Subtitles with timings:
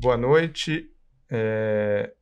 [0.00, 0.90] boa noite.
[1.28, 2.14] É,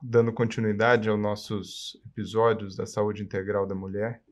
[0.00, 4.22] dando continuidade aos nossos episódios da saúde integral da mulher,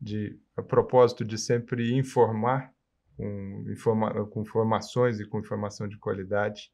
[0.00, 2.72] de a propósito de sempre informar
[3.18, 6.72] com, informa, com informações e com informação de qualidade.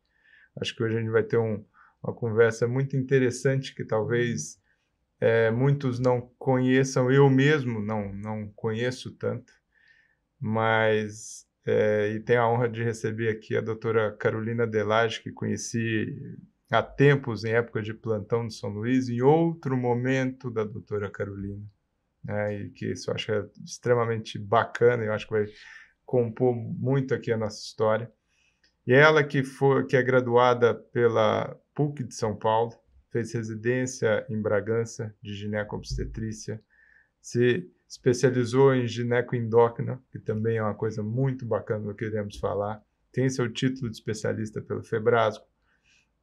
[0.60, 1.64] Acho que hoje a gente vai ter um,
[2.04, 4.62] uma conversa muito interessante que talvez
[5.20, 9.52] é, muitos não conheçam, eu mesmo não, não conheço tanto,
[10.38, 16.16] mas é, e tenho a honra de receber aqui a doutora Carolina Delage, que conheci
[16.70, 21.62] há tempos, em época de plantão de São Luís, em outro momento da doutora Carolina.
[22.24, 25.46] Né, e que isso eu acho é extremamente bacana, eu acho que vai
[26.06, 28.10] compor muito aqui a nossa história.
[28.86, 32.72] E ela que foi que é graduada pela PUC de São Paulo,
[33.12, 36.62] fez residência em Bragança de gineco-obstetrícia,
[37.29, 43.29] se especializou em gineco-endócrina, que também é uma coisa muito bacana que queremos falar, tem
[43.29, 45.47] seu título de especialista pelo Febrasco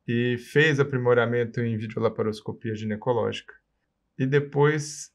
[0.07, 3.53] e fez aprimoramento em videolaparoscopia ginecológica.
[4.17, 5.13] E depois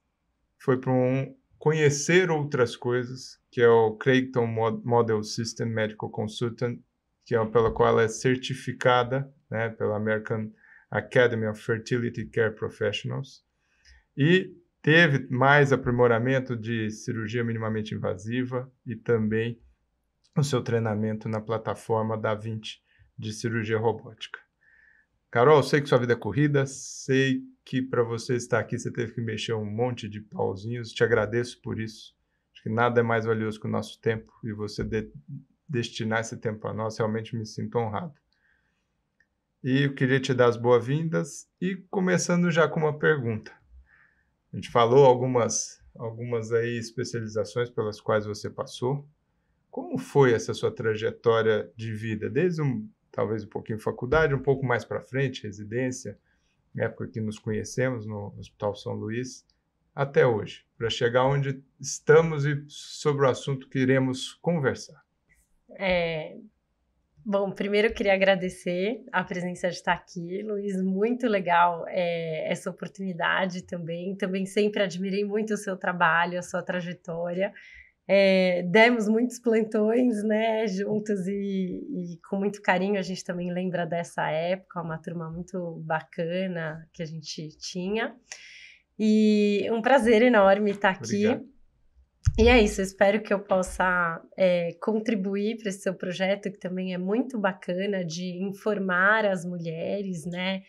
[0.59, 6.79] foi para um conhecer outras coisas, que é o Creighton Model System Medical Consultant,
[7.25, 10.53] que é pela qual ela é certificada né, pela American
[10.89, 13.45] Academy of Fertility Care Professionals.
[14.17, 19.61] E teve mais aprimoramento de cirurgia minimamente invasiva e também
[20.37, 22.83] o seu treinamento na plataforma da 20
[23.19, 24.39] de cirurgia robótica.
[25.31, 29.13] Carol, sei que sua vida é corrida, sei que para você estar aqui você teve
[29.13, 32.17] que mexer um monte de pauzinhos, te agradeço por isso.
[32.53, 35.13] Acho que nada é mais valioso que o nosso tempo e você de
[35.69, 38.15] destinar esse tempo a nós, realmente me sinto honrado.
[39.63, 43.60] E eu queria te dar as boas-vindas e começando já com uma pergunta.
[44.53, 49.07] A gente falou algumas algumas aí especializações pelas quais você passou.
[49.71, 54.65] Como foi essa sua trajetória de vida, desde um talvez um pouquinho faculdade, um pouco
[54.65, 56.19] mais para frente, residência,
[56.77, 59.45] época que nos conhecemos no Hospital São Luís,
[59.95, 65.05] até hoje, para chegar onde estamos e sobre o assunto que iremos conversar.
[65.71, 66.37] É,
[67.25, 72.71] bom, primeiro eu queria agradecer a presença de estar aqui, Luiz, muito legal é, essa
[72.71, 74.17] oportunidade também.
[74.17, 77.53] Também sempre admirei muito o seu trabalho, a sua trajetória.
[78.09, 83.87] É, demos muitos plantões, né, juntos e, e, com muito carinho a gente também lembra
[83.87, 88.17] dessa época, uma turma muito bacana que a gente tinha.
[88.99, 91.25] E um prazer enorme estar aqui.
[92.39, 96.95] E é isso, espero que eu possa é, contribuir para esse seu projeto, que também
[96.95, 100.63] é muito bacana de informar as mulheres, né?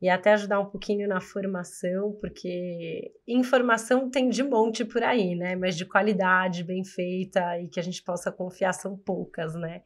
[0.00, 5.56] e até ajudar um pouquinho na formação, porque informação tem de monte por aí, né?
[5.56, 9.82] Mas de qualidade, bem feita e que a gente possa confiar são poucas, né?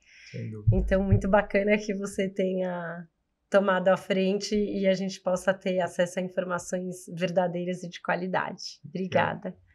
[0.71, 3.07] Então, muito bacana que você tenha
[3.49, 8.81] tomado à frente e a gente possa ter acesso a informações verdadeiras e de qualidade.
[8.85, 9.49] Obrigada.
[9.49, 9.72] É.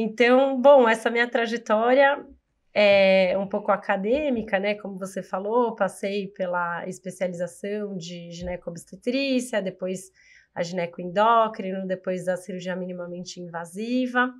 [0.00, 2.24] Então, bom, essa minha trajetória
[2.72, 4.76] é, um pouco acadêmica, né?
[4.76, 10.12] Como você falou, passei pela especialização de ginecobstetrícia, depois
[10.54, 14.32] a ginecoendócrino, depois a cirurgia minimamente invasiva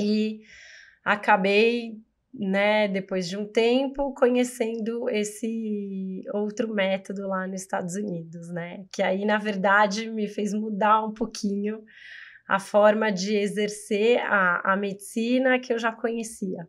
[0.00, 0.40] e
[1.04, 1.98] acabei,
[2.32, 8.86] né, depois de um tempo, conhecendo esse outro método lá nos Estados Unidos, né?
[8.90, 11.84] Que aí, na verdade, me fez mudar um pouquinho
[12.46, 16.68] a forma de exercer a, a medicina que eu já conhecia.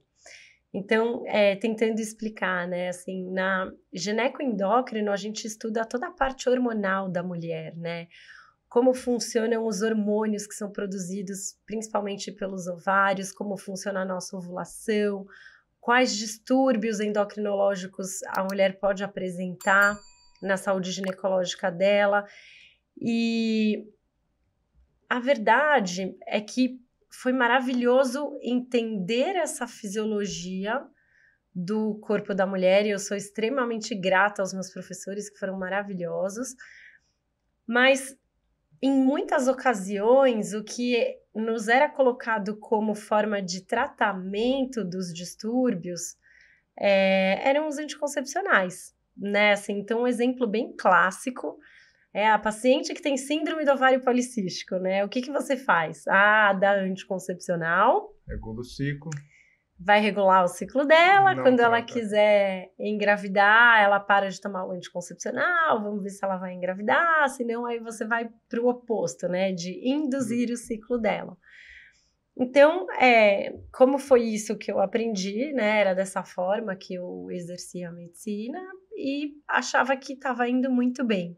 [0.73, 7.09] Então, é, tentando explicar, né, assim, na ginecoendócrino a gente estuda toda a parte hormonal
[7.09, 8.07] da mulher, né,
[8.67, 15.25] como funcionam os hormônios que são produzidos principalmente pelos ovários, como funciona a nossa ovulação,
[15.79, 19.97] quais distúrbios endocrinológicos a mulher pode apresentar
[20.41, 22.25] na saúde ginecológica dela.
[22.99, 23.87] E
[25.09, 26.79] a verdade é que
[27.09, 30.85] foi maravilhoso entender essa fisiologia
[31.53, 36.55] do corpo da mulher e eu sou extremamente grata aos meus professores que foram maravilhosos.
[37.65, 38.17] Mas
[38.81, 46.17] em muitas ocasiões o que nos era colocado como forma de tratamento dos distúrbios
[46.77, 49.53] é, eram os anticoncepcionais, né?
[49.53, 51.57] Assim, então um exemplo bem clássico
[52.15, 55.03] é a paciente que tem síndrome do ovário policístico, né?
[55.03, 56.07] O que, que você faz?
[56.07, 58.09] Ah, dá anticoncepcional.
[58.25, 59.11] Regula o ciclo.
[59.77, 61.35] Vai regular o ciclo dela.
[61.35, 65.83] Não Quando ela quiser engravidar, ela para de tomar o anticoncepcional.
[65.83, 67.27] Vamos ver se ela vai engravidar.
[67.27, 69.51] Senão, aí você vai para o oposto, né?
[69.51, 71.37] De induzir o ciclo dela.
[72.37, 75.81] Então, é, como foi isso que eu aprendi, né?
[75.81, 78.61] Era dessa forma que eu exercia a medicina
[78.95, 81.37] e achava que estava indo muito bem.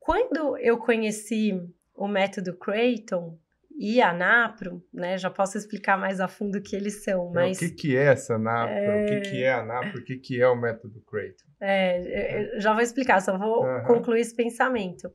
[0.00, 1.52] Quando eu conheci
[1.94, 3.38] o método Creighton
[3.78, 7.62] e a NAPRO, né, já posso explicar mais a fundo o que eles são, mas...
[7.62, 8.74] É, o que, que é essa NAPRO?
[8.74, 9.04] É...
[9.04, 10.00] O que, que é a NAPRO?
[10.00, 11.46] O que, que é o método Creighton?
[11.60, 13.84] É, já vou explicar, só vou uhum.
[13.84, 15.12] concluir esse pensamento.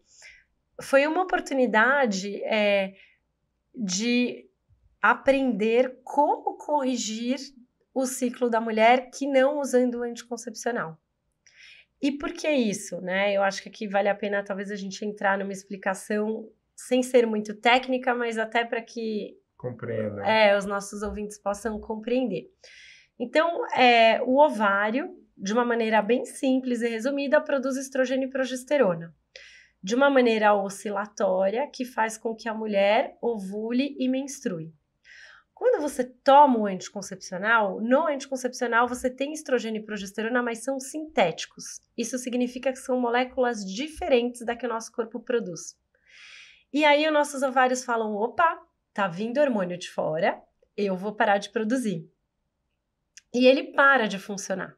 [0.82, 2.94] Foi uma oportunidade é,
[3.74, 4.48] de
[5.02, 7.38] aprender como corrigir
[7.94, 11.00] o ciclo da mulher que não usando o anticoncepcional.
[12.06, 13.36] E por que isso, né?
[13.36, 17.26] Eu acho que aqui vale a pena talvez a gente entrar numa explicação sem ser
[17.26, 19.36] muito técnica, mas até para que.
[20.24, 22.48] É, os nossos ouvintes possam compreender.
[23.20, 29.12] Então, é, o ovário, de uma maneira bem simples e resumida, produz estrogênio e progesterona.
[29.82, 34.72] De uma maneira oscilatória, que faz com que a mulher ovule e menstrue.
[35.56, 41.80] Quando você toma o anticoncepcional, no anticoncepcional você tem estrogênio e progesterona, mas são sintéticos.
[41.98, 45.80] Isso significa que são moléculas diferentes da que o nosso corpo produz.
[46.74, 48.62] E aí os nossos ovários falam: opa,
[48.94, 50.42] tá vindo hormônio de fora,
[50.76, 52.06] eu vou parar de produzir.
[53.34, 54.76] E ele para de funcionar.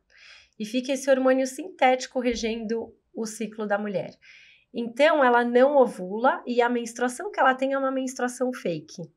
[0.60, 4.12] E fica esse hormônio sintético regendo o ciclo da mulher.
[4.72, 9.17] Então ela não ovula e a menstruação que ela tem é uma menstruação fake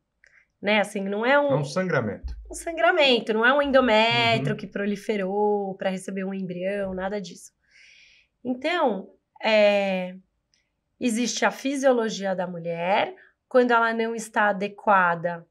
[0.61, 0.81] né?
[0.81, 1.53] Assim, não é um.
[1.53, 2.35] É um sangramento.
[2.51, 4.57] Um sangramento, não é um endométrio uhum.
[4.57, 7.53] que proliferou para receber um embrião, nada disso.
[8.45, 9.09] Então,
[9.43, 10.17] é,
[10.99, 13.15] existe a fisiologia da mulher,
[13.49, 15.47] quando ela não está adequada,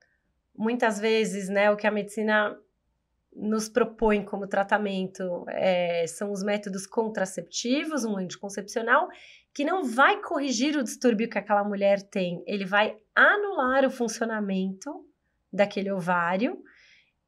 [0.56, 2.58] muitas vezes, né, o que a medicina
[3.34, 9.08] nos propõe como tratamento é, são os métodos contraceptivos, um anticoncepcional,
[9.54, 15.06] que não vai corrigir o distúrbio que aquela mulher tem, ele vai anular o funcionamento
[15.52, 16.62] daquele ovário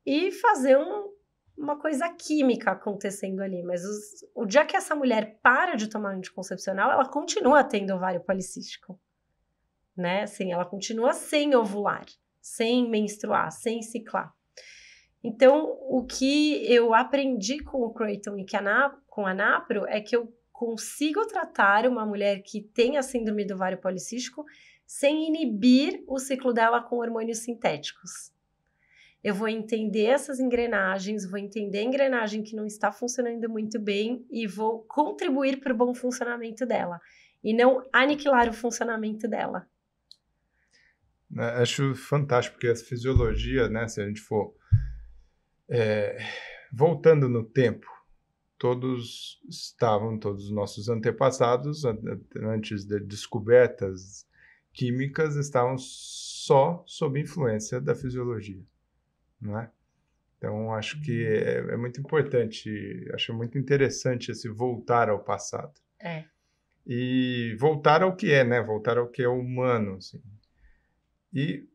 [0.05, 1.11] e fazer um,
[1.57, 3.63] uma coisa química acontecendo ali.
[3.63, 8.21] Mas os, o dia que essa mulher para de tomar anticoncepcional, ela continua tendo ovário
[8.21, 8.99] policístico.
[9.95, 10.23] Né?
[10.23, 12.05] Assim, ela continua sem ovular,
[12.39, 14.33] sem menstruar, sem ciclar.
[15.23, 18.45] Então, o que eu aprendi com o Creighton e
[19.07, 23.55] com a Napro é que eu consigo tratar uma mulher que tem a síndrome do
[23.55, 24.45] ovário policístico
[24.85, 28.31] sem inibir o ciclo dela com hormônios sintéticos.
[29.23, 34.23] Eu vou entender essas engrenagens, vou entender a engrenagem que não está funcionando muito bem
[34.29, 37.01] e vou contribuir para o bom funcionamento dela
[37.43, 39.67] e não aniquilar o funcionamento dela.
[41.39, 44.53] É, acho fantástico, porque a fisiologia, né, se a gente for
[45.67, 46.19] é,
[46.71, 47.87] voltando no tempo,
[48.61, 51.83] todos estavam, todos os nossos antepassados,
[52.35, 54.27] antes de descobertas
[54.71, 58.61] químicas, estavam só sob influência da fisiologia,
[59.41, 59.71] não é?
[60.37, 62.69] Então, acho que é, é, muito importante,
[63.15, 65.73] acho muito interessante esse voltar ao passado.
[65.99, 66.25] É.
[66.85, 68.61] E voltar ao que é, né?
[68.61, 70.21] Voltar ao que é humano, assim.
[71.33, 71.67] E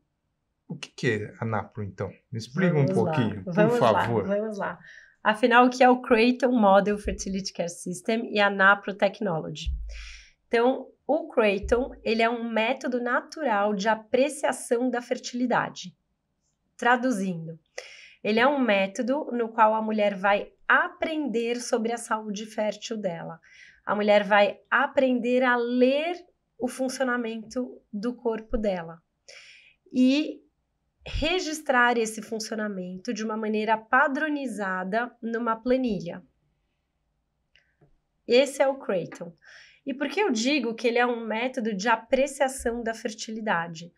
[0.69, 2.09] o que, que é a NAPRO, então?
[2.31, 4.25] Me explica vamos um pouquinho, por vamos favor.
[4.25, 4.79] Lá, vamos lá.
[5.23, 9.67] Afinal, o que é o Creighton Model Fertility Care System e a NAPRO Technology?
[10.47, 15.95] Então, o Creighton, ele é um método natural de apreciação da fertilidade.
[16.77, 17.59] Traduzindo,
[18.23, 23.39] ele é um método no qual a mulher vai aprender sobre a saúde fértil dela.
[23.85, 26.15] A mulher vai aprender a ler
[26.59, 29.01] o funcionamento do corpo dela.
[29.93, 30.41] E
[31.07, 36.21] registrar esse funcionamento de uma maneira padronizada numa planilha.
[38.27, 39.33] Esse é o Creighton.
[39.85, 43.93] E por que eu digo que ele é um método de apreciação da fertilidade?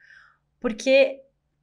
[0.59, 1.19] Porque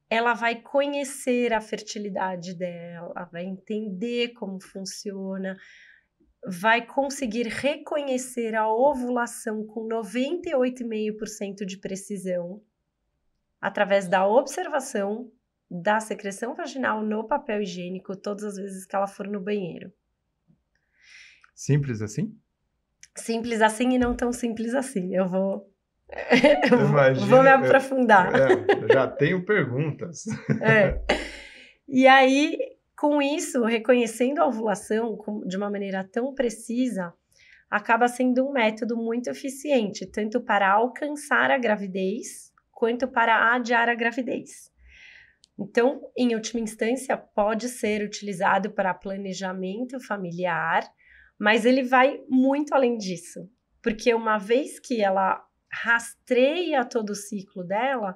[0.09, 5.55] ela vai conhecer a fertilidade dela, vai entender como funciona,
[6.45, 12.61] vai conseguir reconhecer a ovulação com 98,5% de precisão
[13.61, 15.31] através da observação
[15.69, 19.91] da secreção vaginal no papel higiênico todas as vezes que ela for no banheiro.
[21.53, 22.37] Simples assim?
[23.15, 25.15] Simples assim e não tão simples assim.
[25.15, 25.69] Eu vou.
[26.71, 28.31] eu Imagina, vou me aprofundar.
[28.33, 30.25] É, já tenho perguntas.
[30.61, 31.01] É.
[31.87, 32.57] E aí,
[32.95, 37.13] com isso, reconhecendo a ovulação de uma maneira tão precisa,
[37.69, 43.95] acaba sendo um método muito eficiente, tanto para alcançar a gravidez quanto para adiar a
[43.95, 44.71] gravidez.
[45.59, 50.87] Então, em última instância, pode ser utilizado para planejamento familiar,
[51.39, 53.49] mas ele vai muito além disso,
[53.81, 58.15] porque uma vez que ela rastreia todo o ciclo dela,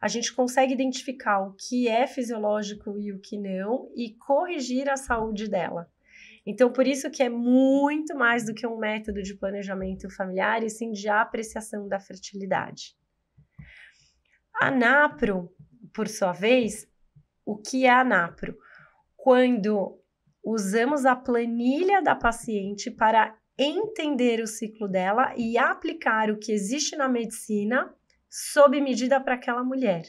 [0.00, 4.96] a gente consegue identificar o que é fisiológico e o que não e corrigir a
[4.96, 5.90] saúde dela.
[6.46, 10.70] Então, por isso que é muito mais do que um método de planejamento familiar, e
[10.70, 12.96] sim de apreciação da fertilidade.
[14.54, 15.52] A NAPRO,
[15.98, 16.86] por sua vez,
[17.44, 18.56] o que é a NAPRO?
[19.16, 20.00] Quando
[20.44, 26.94] usamos a planilha da paciente para entender o ciclo dela e aplicar o que existe
[26.94, 27.92] na medicina
[28.30, 30.04] sob medida para aquela mulher.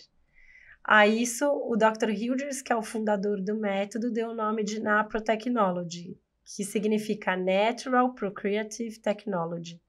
[0.83, 2.11] A isso, o Dr.
[2.11, 7.35] Hilders, que é o fundador do método, deu o nome de NAPRO Technology, que significa
[7.35, 9.81] Natural Procreative Technology,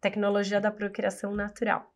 [0.00, 1.93] tecnologia da procriação natural.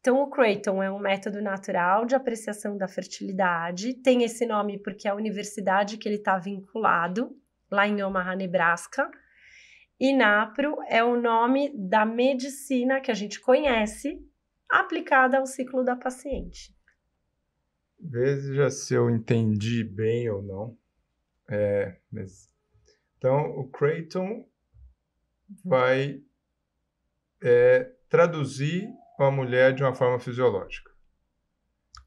[0.00, 3.94] Então, o Creighton é um método natural de apreciação da fertilidade.
[3.94, 7.36] Tem esse nome porque é a universidade que ele está vinculado,
[7.70, 9.10] lá em Omaha, Nebraska.
[9.98, 14.24] E NAPRO é o nome da medicina que a gente conhece
[14.68, 16.72] aplicada ao ciclo da paciente.
[17.98, 20.78] Veja se eu entendi bem ou não.
[21.50, 22.48] É, mas...
[23.16, 24.48] Então, o Creighton
[25.64, 26.22] vai
[27.42, 28.88] é, traduzir
[29.24, 30.90] a mulher de uma forma fisiológica.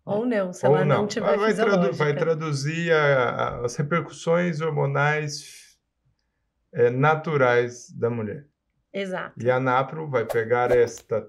[0.06, 3.76] Ou não, se Ou ela não, não tiver vai, tradu vai traduzir a, a, as
[3.76, 5.78] repercussões hormonais
[6.74, 8.48] é, naturais da mulher.
[8.94, 9.42] Exato.
[9.42, 11.26] E a NAPRO vai pegar esta,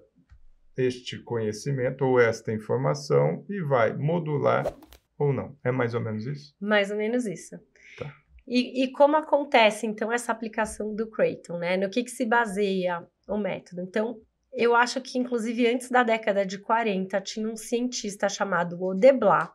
[0.77, 4.73] este conhecimento ou esta informação e vai modular
[5.19, 5.57] ou não.
[5.63, 6.55] É mais ou menos isso?
[6.61, 7.57] Mais ou menos isso.
[7.99, 8.13] Tá.
[8.47, 11.77] E, e como acontece, então, essa aplicação do Creighton, né?
[11.77, 13.83] No que, que se baseia o método?
[13.83, 14.21] Então,
[14.53, 19.51] eu acho que, inclusive, antes da década de 40, tinha um cientista chamado Odeblat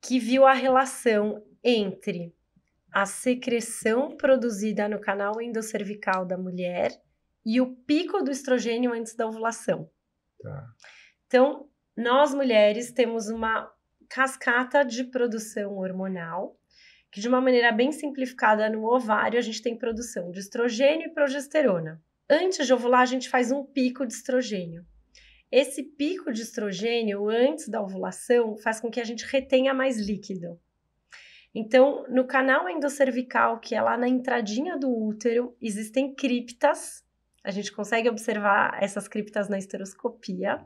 [0.00, 2.34] que viu a relação entre
[2.92, 6.90] a secreção produzida no canal endocervical da mulher
[7.44, 9.90] e o pico do estrogênio antes da ovulação.
[10.42, 10.66] Tá.
[11.26, 13.70] Então, nós mulheres temos uma
[14.08, 16.58] cascata de produção hormonal,
[17.12, 21.14] que de uma maneira bem simplificada no ovário a gente tem produção de estrogênio e
[21.14, 22.02] progesterona.
[22.32, 24.86] Antes de ovular, a gente faz um pico de estrogênio.
[25.50, 30.56] Esse pico de estrogênio, antes da ovulação, faz com que a gente retenha mais líquido.
[31.52, 37.04] Então, no canal endocervical, que é lá na entradinha do útero, existem criptas.
[37.42, 40.64] A gente consegue observar essas criptas na esteroscopia.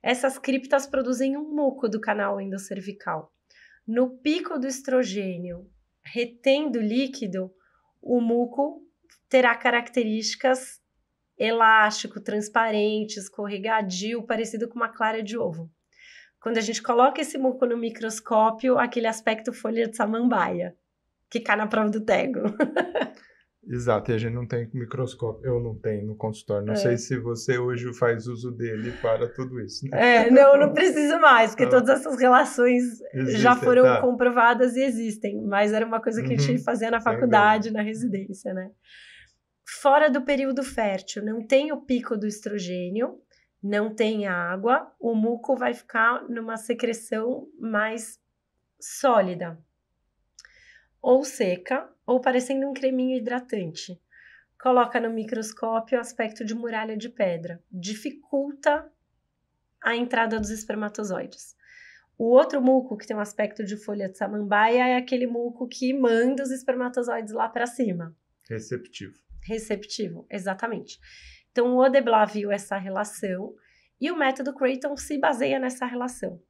[0.00, 3.32] Essas criptas produzem um muco do canal endocervical.
[3.84, 5.68] No pico do estrogênio,
[6.04, 7.52] retendo líquido,
[8.00, 8.85] o muco
[9.28, 10.80] terá características
[11.38, 15.70] elástico, transparente, escorregadio, parecido com uma clara de ovo.
[16.40, 20.74] Quando a gente coloca esse muco no microscópio, aquele aspecto folha de samambaia,
[21.30, 22.40] que cai na prova do tego.
[23.68, 26.64] Exato, e a gente não tem microscópio, eu não tenho no consultório.
[26.64, 26.76] Não é.
[26.76, 29.84] sei se você hoje faz uso dele para tudo isso.
[29.88, 30.26] Né?
[30.26, 31.70] É, não, não preciso mais, porque ah.
[31.70, 34.00] todas essas relações existem, já foram tá.
[34.00, 36.64] comprovadas e existem, mas era uma coisa que a gente uhum.
[36.64, 38.70] fazia na faculdade, na residência, né?
[39.68, 43.20] Fora do período fértil, não tem o pico do estrogênio,
[43.60, 48.20] não tem água, o muco vai ficar numa secreção mais
[48.80, 49.58] sólida,
[51.02, 54.00] ou seca, ou parecendo um creminho hidratante.
[54.60, 58.88] Coloca no microscópio o aspecto de muralha de pedra, dificulta
[59.82, 61.56] a entrada dos espermatozoides.
[62.16, 65.92] O outro muco, que tem um aspecto de folha de samambaia, é aquele muco que
[65.92, 68.16] manda os espermatozoides lá para cima.
[68.48, 69.25] Receptivo.
[69.46, 70.98] Receptivo, exatamente.
[71.50, 73.54] Então, o Odeblat viu essa relação
[74.00, 76.42] e o método Creighton se baseia nessa relação.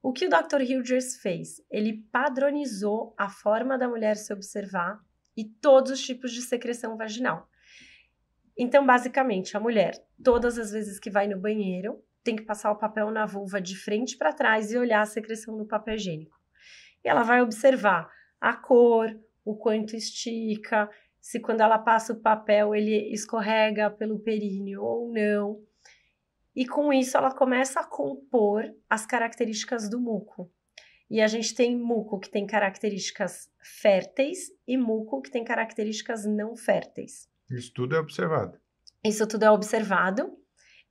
[0.00, 0.62] O que o Dr.
[0.62, 1.60] Hughes fez?
[1.70, 5.00] Ele padronizou a forma da mulher se observar
[5.36, 7.48] e todos os tipos de secreção vaginal.
[8.56, 12.78] Então, basicamente, a mulher, todas as vezes que vai no banheiro, tem que passar o
[12.78, 16.36] papel na vulva de frente para trás e olhar a secreção no papel higiênico.
[17.04, 22.74] E ela vai observar a cor, o quanto estica, se quando ela passa o papel
[22.74, 25.62] ele escorrega pelo períneo ou não.
[26.54, 30.50] E com isso ela começa a compor as características do muco.
[31.10, 36.54] E a gente tem muco que tem características férteis e muco que tem características não
[36.54, 37.28] férteis.
[37.50, 38.58] Isso tudo é observado.
[39.04, 40.36] Isso tudo é observado.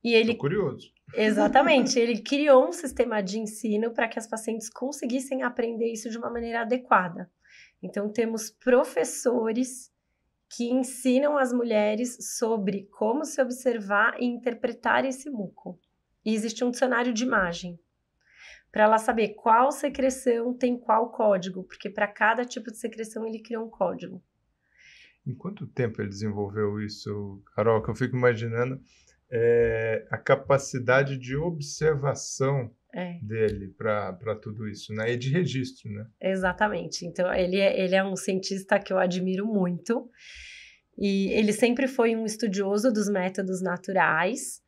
[0.02, 0.32] E ele.
[0.34, 0.92] Tô curioso.
[1.14, 1.98] Exatamente.
[1.98, 6.30] ele criou um sistema de ensino para que as pacientes conseguissem aprender isso de uma
[6.30, 7.30] maneira adequada.
[7.82, 9.92] Então, temos professores
[10.50, 15.78] que ensinam as mulheres sobre como se observar e interpretar esse muco.
[16.24, 17.78] E existe um dicionário de imagem
[18.70, 23.40] para ela saber qual secreção tem qual código, porque para cada tipo de secreção ele
[23.40, 24.22] criou um código.
[25.26, 27.82] Em quanto tempo ele desenvolveu isso, Carol?
[27.82, 28.80] Que eu fico imaginando
[29.30, 33.18] é, a capacidade de observação é.
[33.22, 35.12] dele para tudo isso, né?
[35.12, 36.06] E de registro, né?
[36.20, 37.06] Exatamente.
[37.06, 40.08] Então, ele é, ele é um cientista que eu admiro muito.
[40.98, 44.60] E ele sempre foi um estudioso dos métodos naturais.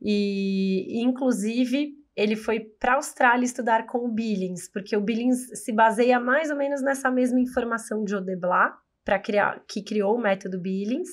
[0.00, 5.72] E, inclusive, ele foi para a Austrália estudar com o Billings, porque o Billings se
[5.72, 10.60] baseia mais ou menos nessa mesma informação de Odeblat, para criar, que criou o método
[10.60, 11.08] Billings,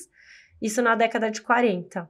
[0.62, 2.10] isso na década de 40.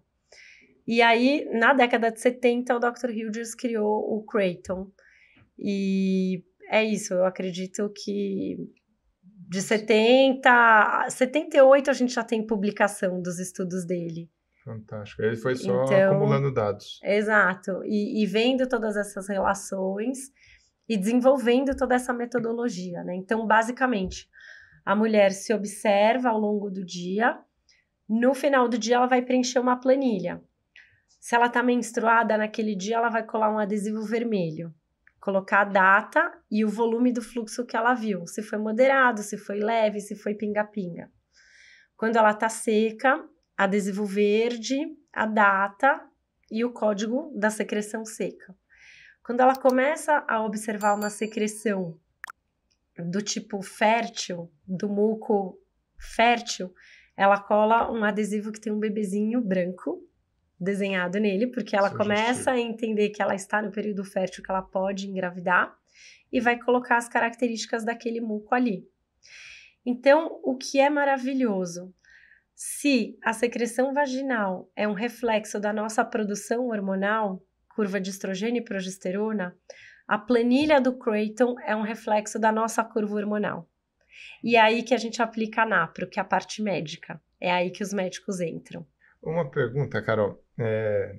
[0.85, 3.09] E aí, na década de 70, o Dr.
[3.09, 4.91] Hughes criou o Creighton.
[5.57, 8.57] E é isso, eu acredito que
[9.49, 14.29] de 70, 78 a gente já tem publicação dos estudos dele.
[14.63, 15.21] Fantástico.
[15.21, 16.99] Ele foi só então, acumulando dados.
[17.03, 17.83] Exato.
[17.83, 20.31] E, e, vendo todas essas relações
[20.87, 23.13] e desenvolvendo toda essa metodologia, né?
[23.15, 24.27] Então, basicamente,
[24.85, 27.37] a mulher se observa ao longo do dia.
[28.07, 30.41] No final do dia, ela vai preencher uma planilha.
[31.23, 34.75] Se ela está menstruada naquele dia, ela vai colar um adesivo vermelho,
[35.21, 39.37] colocar a data e o volume do fluxo que ela viu, se foi moderado, se
[39.37, 41.09] foi leve, se foi pinga-pinga.
[41.95, 43.25] Quando ela está seca,
[43.57, 44.77] adesivo verde,
[45.13, 46.05] a data
[46.51, 48.53] e o código da secreção seca.
[49.23, 51.97] Quando ela começa a observar uma secreção
[52.97, 55.57] do tipo fértil, do muco
[55.97, 56.75] fértil,
[57.15, 60.05] ela cola um adesivo que tem um bebezinho branco
[60.63, 64.61] desenhado nele, porque ela começa a entender que ela está no período fértil, que ela
[64.61, 65.75] pode engravidar,
[66.31, 68.87] e vai colocar as características daquele muco ali.
[69.85, 71.93] Então, o que é maravilhoso?
[72.55, 77.43] Se a secreção vaginal é um reflexo da nossa produção hormonal,
[77.75, 79.55] curva de estrogênio e progesterona,
[80.07, 83.69] a planilha do Creighton é um reflexo da nossa curva hormonal.
[84.43, 87.21] E é aí que a gente aplica a NAPRO, que é a parte médica.
[87.39, 88.85] É aí que os médicos entram.
[89.21, 90.42] Uma pergunta, Carol.
[90.59, 91.15] É,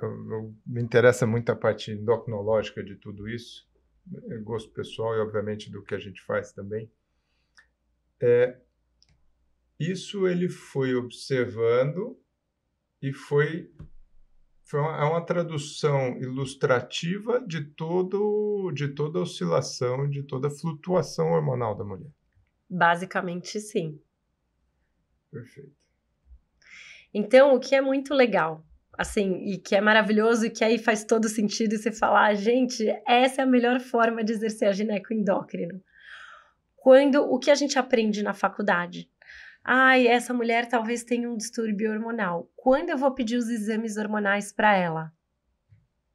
[0.00, 3.66] eu, eu, me interessa muito a parte endocrinológica de tudo isso,
[4.30, 6.90] é gosto pessoal e, obviamente, do que a gente faz também.
[8.20, 8.58] É,
[9.78, 12.18] isso ele foi observando
[13.02, 13.70] e foi,
[14.64, 20.50] foi uma, é uma tradução ilustrativa de, todo, de toda a oscilação, de toda a
[20.50, 22.10] flutuação hormonal da mulher.
[22.68, 24.00] Basicamente, sim.
[25.30, 25.85] Perfeito.
[27.18, 31.02] Então, o que é muito legal, assim, e que é maravilhoso e que aí faz
[31.02, 35.82] todo sentido você falar, gente, essa é a melhor forma de exercer a ginecoendócrino.
[36.76, 39.08] Quando o que a gente aprende na faculdade?
[39.64, 42.50] Ai, essa mulher talvez tenha um distúrbio hormonal.
[42.54, 45.10] Quando eu vou pedir os exames hormonais para ela?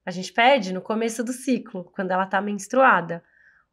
[0.05, 3.23] A gente pede no começo do ciclo, quando ela está menstruada.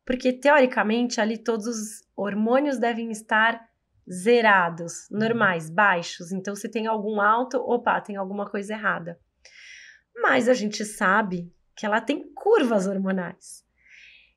[0.02, 3.68] Porque, teoricamente, ali todos os hormônios devem estar
[4.10, 5.18] zerados, uhum.
[5.18, 6.32] normais, baixos.
[6.32, 9.18] Então, se tem algum alto, opa, tem alguma coisa errada.
[10.16, 13.64] Mas a gente sabe que ela tem curvas hormonais.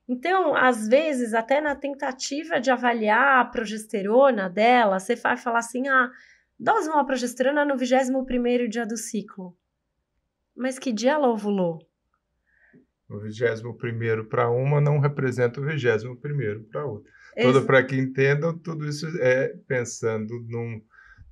[0.08, 5.88] Então, às vezes, até na tentativa de avaliar a progesterona dela, você vai falar assim:
[5.88, 6.10] ah,
[6.58, 9.56] dose uma progesterona no 21 dia do ciclo.
[10.54, 11.78] Mas que dia ela ovulou?
[13.08, 16.16] O 21 para uma não representa o 21
[16.70, 17.10] para outra.
[17.40, 20.82] Tudo para que entendam, tudo isso é pensando num,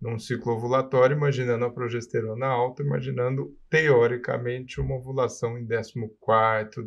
[0.01, 6.09] num ciclo ovulatório, imaginando a progesterona alta, imaginando teoricamente uma ovulação em 14º,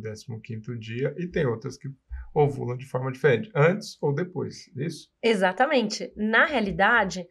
[0.00, 1.88] 15º dia, e tem outras que
[2.34, 5.08] ovulam de forma diferente, antes ou depois, isso?
[5.22, 6.12] Exatamente.
[6.16, 7.24] Na realidade,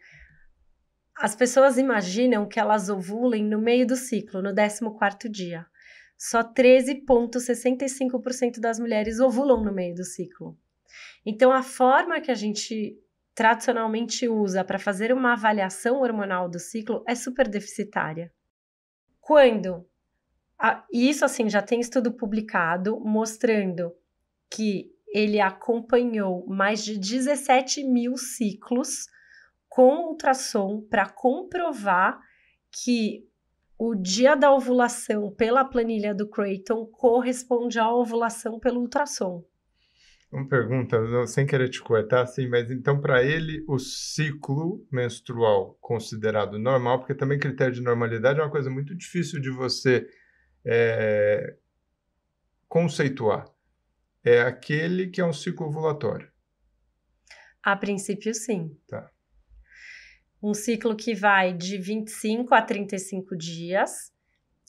[1.17, 5.65] as pessoas imaginam que elas ovulem no meio do ciclo, no 14º dia.
[6.17, 10.57] Só 13,65% das mulheres ovulam no meio do ciclo.
[11.25, 12.97] Então, a forma que a gente
[13.35, 18.31] tradicionalmente usa para fazer uma avaliação hormonal do ciclo é super deficitária.
[19.19, 19.87] Quando
[20.59, 23.93] a, isso assim já tem estudo publicado mostrando
[24.49, 29.07] que ele acompanhou mais de 17 mil ciclos
[29.67, 32.19] com ultrassom para comprovar
[32.71, 33.27] que
[33.77, 39.43] o dia da ovulação pela planilha do Creighton corresponde à ovulação pelo ultrassom.
[40.33, 46.57] Uma pergunta, sem querer te cortar, assim, mas então para ele o ciclo menstrual considerado
[46.57, 50.09] normal, porque também critério de normalidade é uma coisa muito difícil de você
[50.65, 51.55] é,
[52.67, 53.45] conceituar.
[54.23, 56.27] É aquele que é um ciclo ovulatório.
[57.61, 58.75] A princípio, sim.
[58.87, 59.11] Tá.
[60.41, 64.12] Um ciclo que vai de 25 a 35 dias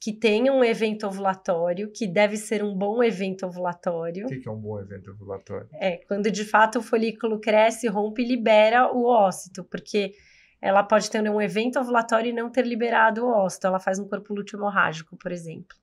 [0.05, 4.27] que tenha um evento ovulatório, que deve ser um bom evento ovulatório.
[4.27, 5.67] O que, que é um bom evento ovulatório?
[5.73, 10.12] É, quando de fato o folículo cresce, rompe e libera o ócito, porque
[10.61, 14.07] ela pode ter um evento ovulatório e não ter liberado o ócito, ela faz um
[14.07, 15.75] corpo lúteo hemorrágico, por exemplo.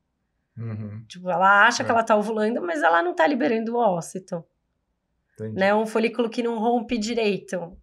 [0.56, 1.04] Uhum.
[1.08, 1.86] Tipo, ela acha É.
[1.88, 4.46] que ela tá ovulando, mas ela não tá liberando o ócito,
[5.34, 5.56] Entendi.
[5.58, 5.74] né?
[5.74, 7.76] Um folículo que não rompe direito.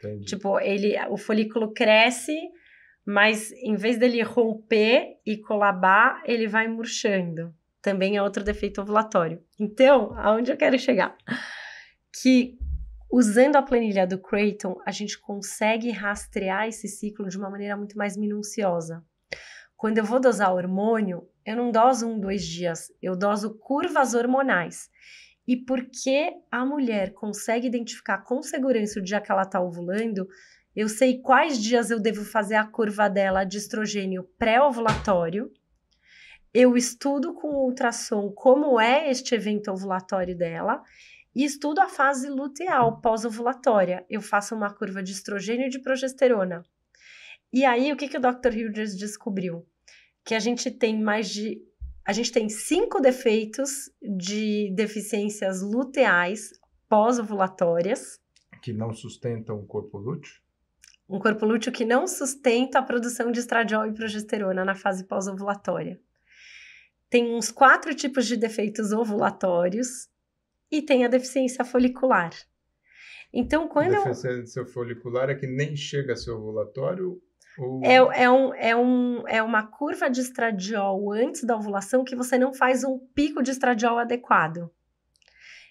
[0.00, 0.24] entendi.
[0.24, 2.36] Tipo, ele, o folículo cresce,
[3.06, 7.54] mas em vez dele romper e colabar, ele vai murchando.
[7.82, 9.42] Também é outro defeito ovulatório.
[9.60, 11.16] Então, aonde eu quero chegar?
[12.20, 12.56] Que
[13.10, 17.96] usando a planilha do Creighton, a gente consegue rastrear esse ciclo de uma maneira muito
[17.96, 19.04] mais minuciosa.
[19.76, 24.88] Quando eu vou dosar hormônio, eu não doso um, dois dias, eu doso curvas hormonais.
[25.46, 30.26] E porque a mulher consegue identificar com segurança o dia que ela está ovulando,
[30.74, 35.52] eu sei quais dias eu devo fazer a curva dela de estrogênio pré-ovulatório.
[36.52, 40.82] Eu estudo com ultrassom como é este evento ovulatório dela
[41.34, 44.04] e estudo a fase luteal pós-ovulatória.
[44.08, 46.64] Eu faço uma curva de estrogênio e de progesterona.
[47.52, 48.52] E aí, o que, que o Dr.
[48.52, 49.64] Hildreth descobriu?
[50.24, 51.62] Que a gente tem mais de
[52.06, 56.50] a gente tem cinco defeitos de deficiências luteais
[56.86, 58.20] pós-ovulatórias.
[58.60, 60.43] Que não sustentam o corpo lúteo?
[61.08, 66.00] Um corpo lúteo que não sustenta a produção de estradiol e progesterona na fase pós-ovulatória.
[67.10, 70.08] Tem uns quatro tipos de defeitos ovulatórios
[70.70, 72.32] e tem a deficiência folicular.
[73.32, 77.20] Então, quando eu, Deficiência folicular é que nem chega a ser ovulatório?
[77.58, 77.84] Ou...
[77.84, 82.38] É, é, um, é, um, é uma curva de estradiol antes da ovulação que você
[82.38, 84.70] não faz um pico de estradiol adequado.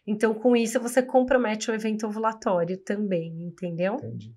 [0.06, 3.96] Então, com isso, você compromete o evento ovulatório também, entendeu?
[3.96, 4.36] Entendi.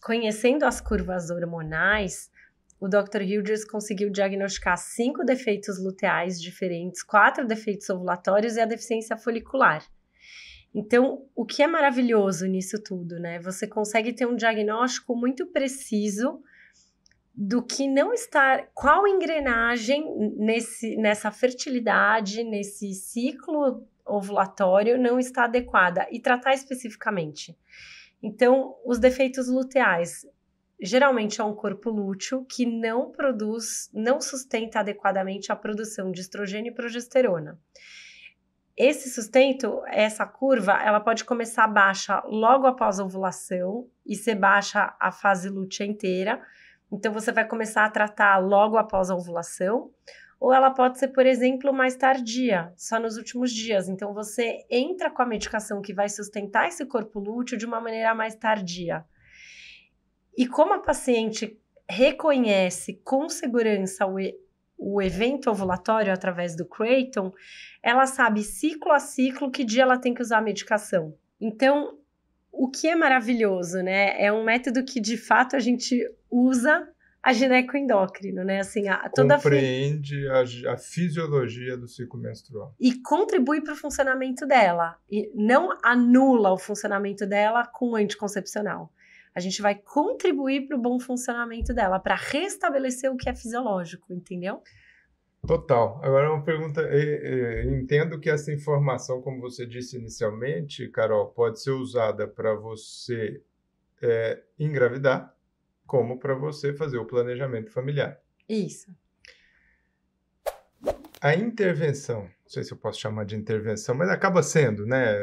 [0.00, 2.30] Conhecendo as curvas hormonais,
[2.80, 3.22] o Dr.
[3.22, 9.84] Hildreth conseguiu diagnosticar cinco defeitos luteais diferentes, quatro defeitos ovulatórios e a deficiência folicular.
[10.74, 13.40] Então, o que é maravilhoso nisso tudo, né?
[13.40, 16.40] Você consegue ter um diagnóstico muito preciso
[17.34, 20.04] do que não está, qual engrenagem
[20.36, 27.56] nesse, nessa fertilidade, nesse ciclo ovulatório não está adequada e tratar especificamente.
[28.22, 30.26] Então, os defeitos luteais
[30.80, 36.70] geralmente é um corpo lúteo que não produz, não sustenta adequadamente a produção de estrogênio
[36.70, 37.58] e progesterona.
[38.76, 44.94] Esse sustento, essa curva, ela pode começar baixa logo após a ovulação e ser baixa
[45.00, 46.40] a fase lútea inteira.
[46.90, 49.90] Então, você vai começar a tratar logo após a ovulação,
[50.40, 53.88] ou ela pode ser, por exemplo, mais tardia, só nos últimos dias.
[53.88, 58.14] Então, você entra com a medicação que vai sustentar esse corpo lúteo de uma maneira
[58.14, 59.04] mais tardia.
[60.36, 64.16] E como a paciente reconhece com segurança o,
[64.78, 67.32] o evento ovulatório através do Creighton,
[67.82, 71.16] ela sabe ciclo a ciclo que dia ela tem que usar a medicação.
[71.40, 71.98] Então,
[72.52, 74.20] o que é maravilhoso, né?
[74.22, 76.88] É um método que de fato a gente usa
[77.28, 78.60] a ginecoendócrino, né?
[78.60, 82.74] Assim, a, toda Compreende a, a, fisiologia do ciclo menstrual.
[82.80, 84.96] E contribui para o funcionamento dela.
[85.10, 88.90] E não anula o funcionamento dela com o anticoncepcional.
[89.34, 94.10] A gente vai contribuir para o bom funcionamento dela, para restabelecer o que é fisiológico,
[94.10, 94.62] entendeu?
[95.46, 96.00] Total.
[96.02, 96.80] Agora uma pergunta.
[97.66, 103.42] entendo que essa informação, como você disse inicialmente, Carol, pode ser usada para você
[104.00, 105.36] é, engravidar,
[105.88, 108.20] como para você fazer o planejamento familiar.
[108.46, 108.94] Isso.
[111.20, 115.16] A intervenção, não sei se eu posso chamar de intervenção, mas acaba sendo, né?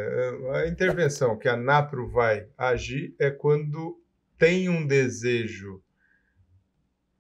[0.56, 4.02] A intervenção que a NAPRO vai agir é quando
[4.38, 5.82] tem um desejo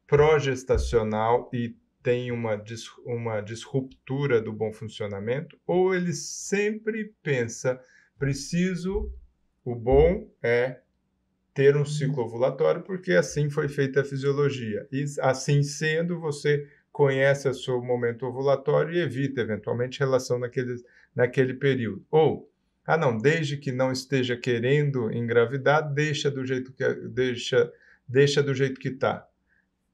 [0.07, 7.79] progestacional e tem uma, dis, uma disruptura do bom funcionamento, ou ele sempre pensa,
[8.17, 9.13] preciso,
[9.63, 10.81] o bom é
[11.55, 14.85] ter um ciclo ovulatório, porque assim foi feita a fisiologia.
[14.91, 20.75] E assim sendo, você conhece o seu momento ovulatório e evita, eventualmente, relação naquele,
[21.15, 22.05] naquele período.
[22.11, 22.51] Ou,
[22.85, 27.71] ah não, desde que não esteja querendo engravidar, deixa do jeito que deixa,
[28.05, 29.25] deixa do jeito que está.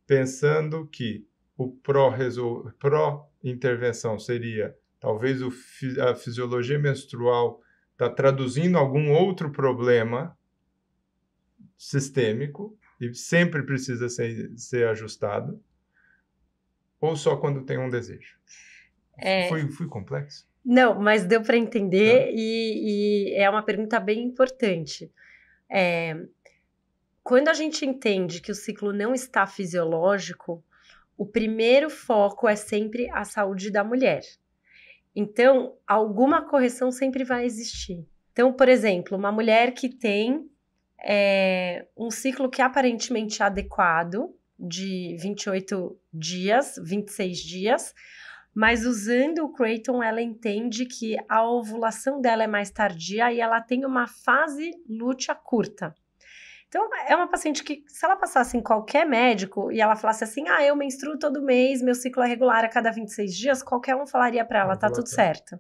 [0.08, 5.54] Pensando que o pró-intervenção pró seria talvez o,
[6.10, 10.36] a fisiologia menstrual está traduzindo algum outro problema
[11.82, 15.60] sistêmico e sempre precisa ser, ser ajustado,
[17.00, 18.38] ou só quando tem um desejo?
[19.18, 19.50] É...
[19.50, 20.48] Fui, fui complexo?
[20.64, 22.32] Não, mas deu para entender é.
[22.32, 25.12] E, e, é uma pergunta bem importante.
[25.68, 26.16] É,
[27.24, 30.64] quando a gente entende que o ciclo não está fisiológico,
[31.18, 34.22] o primeiro foco é sempre a saúde da mulher.
[35.16, 38.08] Então, alguma correção sempre vai existir.
[38.32, 40.51] Então, por exemplo, uma mulher que tem
[41.04, 47.94] é, um ciclo que é aparentemente adequado, de 28 dias, 26 dias,
[48.54, 53.62] Mas usando o Creighton, ela entende que a ovulação dela é mais tardia e ela
[53.62, 55.96] tem uma fase lútea curta.
[56.68, 60.48] Então, é uma paciente que, se ela passasse em qualquer médico e ela falasse assim:
[60.48, 64.06] ah, eu menstruo todo mês, meu ciclo é regular a cada 26 dias, qualquer um
[64.06, 65.60] falaria para ela: tá tudo certo.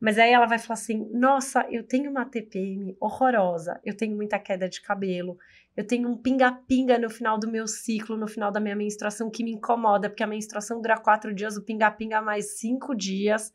[0.00, 4.38] Mas aí ela vai falar assim: nossa, eu tenho uma TPM horrorosa, eu tenho muita
[4.38, 5.36] queda de cabelo,
[5.76, 9.44] eu tenho um pinga-pinga no final do meu ciclo, no final da minha menstruação, que
[9.44, 13.52] me incomoda, porque a menstruação dura quatro dias, o pinga-pinga mais cinco dias.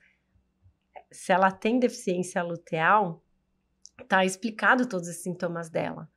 [1.11, 3.23] Se ela tem deficiência luteal,
[4.07, 6.07] tá explicado todos esses sintomas dela.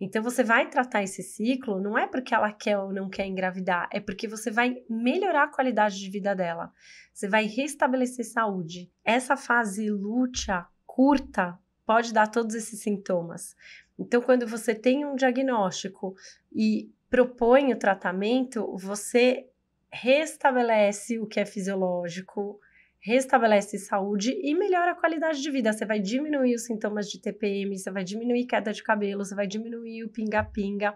[0.00, 3.88] Então você vai tratar esse ciclo não é porque ela quer ou não quer engravidar,
[3.90, 6.72] é porque você vai melhorar a qualidade de vida dela.
[7.12, 8.90] Você vai restabelecer saúde.
[9.04, 13.56] Essa fase lútea curta pode dar todos esses sintomas.
[13.98, 16.14] Então quando você tem um diagnóstico
[16.52, 19.48] e propõe o tratamento, você
[19.90, 22.60] restabelece o que é fisiológico,
[23.06, 25.72] restabelece saúde e melhora a qualidade de vida.
[25.72, 29.46] Você vai diminuir os sintomas de TPM, você vai diminuir queda de cabelo, você vai
[29.46, 30.92] diminuir o pinga-pinga.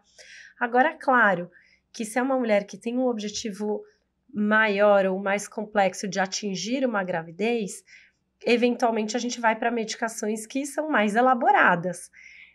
[0.59, 1.49] Agora, claro
[1.93, 3.81] que se é uma mulher que tem um objetivo
[4.35, 7.85] maior ou mais complexo de atingir uma gravidez,
[8.45, 12.11] eventualmente a gente vai para medicações que são mais elaboradas.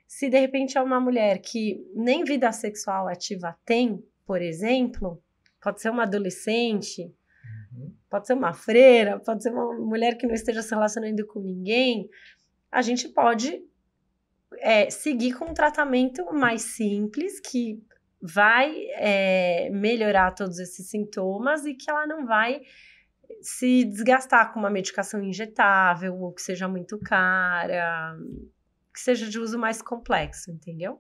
[0.06, 5.24] Se de repente é uma mulher que nem vida sexual ativa tem, por exemplo,
[5.62, 7.10] pode ser uma adolescente,
[8.10, 12.10] pode ser uma freira, pode ser uma mulher que não esteja se relacionando com ninguém,
[12.72, 13.64] a gente pode
[14.60, 17.82] é, seguir com um tratamento mais simples que
[18.22, 22.62] vai é, melhorar todos esses sintomas e que ela não vai
[23.42, 28.16] se desgastar com uma medicação injetável ou que seja muito cara,
[28.94, 31.00] que seja de uso mais complexo, entendeu?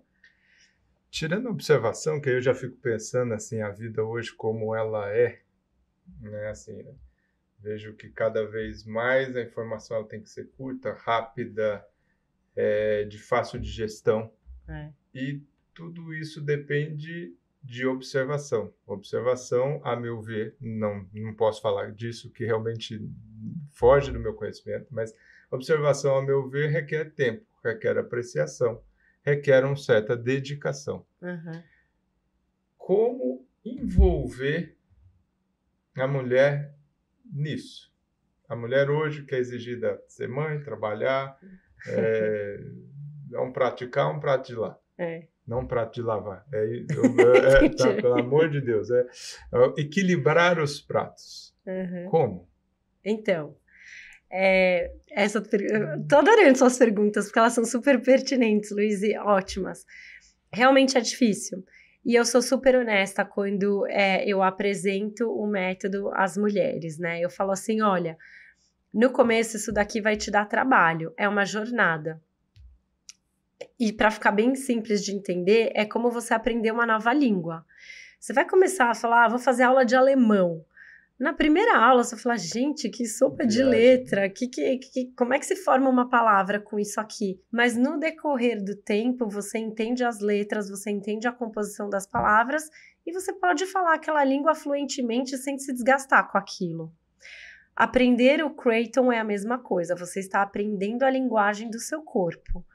[1.10, 5.40] Tirando a observação, que eu já fico pensando assim, a vida hoje como ela é,
[6.22, 6.50] né?
[6.50, 6.94] Assim, né?
[7.60, 11.86] vejo que cada vez mais a informação tem que ser curta, rápida,
[12.56, 14.32] é, de fácil digestão.
[14.68, 14.90] É.
[15.14, 15.42] E
[15.74, 18.72] tudo isso depende de observação.
[18.86, 23.02] Observação, a meu ver, não, não posso falar disso, que realmente
[23.72, 25.14] foge do meu conhecimento, mas
[25.50, 28.82] observação, a meu ver, requer tempo, requer apreciação,
[29.24, 31.06] requer uma certa dedicação.
[31.22, 31.64] Uhum.
[32.78, 34.75] Como envolver
[36.02, 36.74] a mulher
[37.32, 37.94] nisso.
[38.48, 41.38] A mulher hoje que é exigida ser mãe, trabalhar,
[41.88, 42.60] é,
[43.34, 44.78] é um prato de cá, um prato de lá.
[44.98, 45.28] É.
[45.48, 46.46] Não um prato de lavar.
[46.54, 47.04] É, eu,
[47.66, 48.90] é, tá, pelo amor de Deus.
[48.90, 51.56] É, é equilibrar os pratos.
[51.66, 52.10] Uhum.
[52.10, 52.50] Como?
[53.04, 53.56] Então,
[54.32, 59.86] é, essa, tô adorando suas perguntas, porque elas são super pertinentes, Luiz, e ótimas.
[60.52, 61.64] Realmente é difícil.
[62.06, 67.20] E eu sou super honesta quando é, eu apresento o método às mulheres, né?
[67.20, 68.16] Eu falo assim: olha,
[68.94, 72.22] no começo isso daqui vai te dar trabalho, é uma jornada.
[73.80, 77.66] E para ficar bem simples de entender, é como você aprender uma nova língua.
[78.20, 80.64] Você vai começar a falar, ah, vou fazer aula de alemão.
[81.18, 85.40] Na primeira aula, você fala, gente, que sopa de letra, que, que, que, como é
[85.40, 87.40] que se forma uma palavra com isso aqui?
[87.50, 92.70] Mas no decorrer do tempo, você entende as letras, você entende a composição das palavras
[93.06, 96.92] e você pode falar aquela língua fluentemente sem se desgastar com aquilo.
[97.74, 102.66] Aprender o Creighton é a mesma coisa, você está aprendendo a linguagem do seu corpo.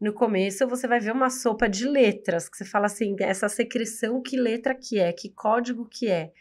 [0.00, 4.22] No começo, você vai ver uma sopa de letras, que você fala assim, essa secreção,
[4.22, 6.32] que letra que é, que código que é.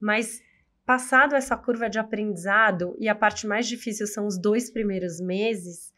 [0.00, 0.42] Mas
[0.86, 5.94] Passado essa curva de aprendizado, e a parte mais difícil são os dois primeiros meses,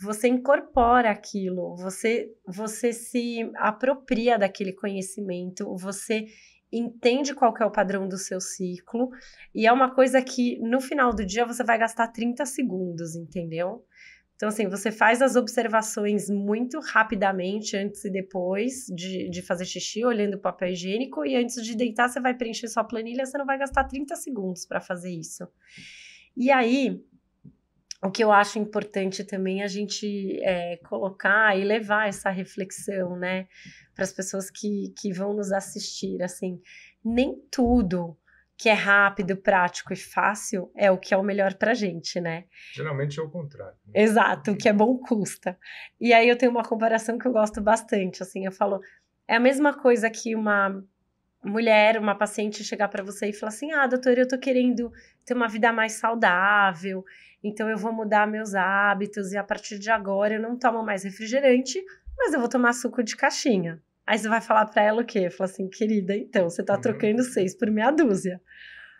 [0.00, 6.26] você incorpora aquilo, você, você se apropria daquele conhecimento, você
[6.72, 9.10] entende qual é o padrão do seu ciclo,
[9.54, 13.84] e é uma coisa que no final do dia você vai gastar 30 segundos, entendeu?
[14.40, 20.02] Então, assim, você faz as observações muito rapidamente, antes e depois de, de fazer xixi,
[20.02, 23.44] olhando o papel higiênico, e antes de deitar, você vai preencher sua planilha, você não
[23.44, 25.46] vai gastar 30 segundos para fazer isso.
[26.34, 27.04] E aí,
[28.02, 33.18] o que eu acho importante também é a gente é, colocar e levar essa reflexão,
[33.18, 33.46] né,
[33.94, 36.58] para as pessoas que, que vão nos assistir, assim,
[37.04, 38.16] nem tudo
[38.60, 42.44] que é rápido, prático e fácil é o que é o melhor pra gente, né?
[42.74, 43.78] Geralmente é o contrário.
[43.86, 44.02] Né?
[44.02, 45.58] Exato, o que é bom custa.
[45.98, 48.78] E aí eu tenho uma comparação que eu gosto bastante, assim, eu falo,
[49.26, 50.84] é a mesma coisa que uma
[51.42, 54.92] mulher, uma paciente chegar para você e falar assim: "Ah, doutora, eu tô querendo
[55.24, 57.02] ter uma vida mais saudável,
[57.42, 61.02] então eu vou mudar meus hábitos e a partir de agora eu não tomo mais
[61.02, 61.82] refrigerante,
[62.18, 63.82] mas eu vou tomar suco de caixinha".
[64.10, 65.30] Aí você vai falar para ela o quê?
[65.30, 66.80] Fala assim, querida, então, você tá uhum.
[66.80, 68.42] trocando seis por meia dúzia.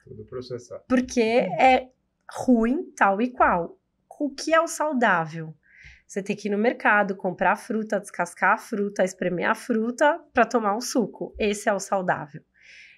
[0.04, 0.84] Tudo processado.
[0.88, 1.88] Porque é
[2.32, 3.76] ruim tal e qual.
[4.20, 5.52] O que é o saudável?
[6.06, 10.16] Você tem que ir no mercado, comprar a fruta, descascar a fruta, espremer a fruta
[10.32, 11.34] para tomar um suco.
[11.36, 12.44] Esse é o saudável.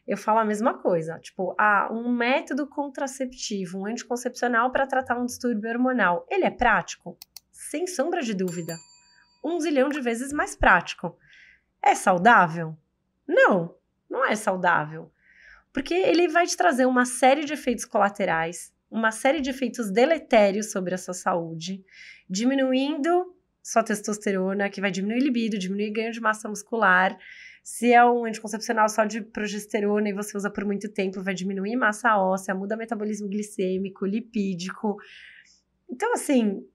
[0.06, 5.24] Eu falo a mesma coisa, tipo, ah, um método contraceptivo, um anticoncepcional para tratar um
[5.24, 7.16] distúrbio hormonal, ele é prático?
[7.50, 8.76] Sem sombra de dúvida.
[9.42, 11.16] Um zilhão de vezes mais prático.
[11.82, 12.76] É saudável?
[13.26, 13.74] Não,
[14.08, 15.10] não é saudável.
[15.72, 20.70] Porque ele vai te trazer uma série de efeitos colaterais, uma série de efeitos deletérios
[20.70, 21.82] sobre a sua saúde,
[22.28, 27.16] diminuindo sua testosterona, que vai diminuir libido, diminuir ganho de massa muscular.
[27.62, 31.76] Se é um anticoncepcional só de progesterona e você usa por muito tempo, vai diminuir
[31.76, 34.96] massa óssea, muda metabolismo glicêmico, lipídico.
[35.88, 36.66] Então, assim,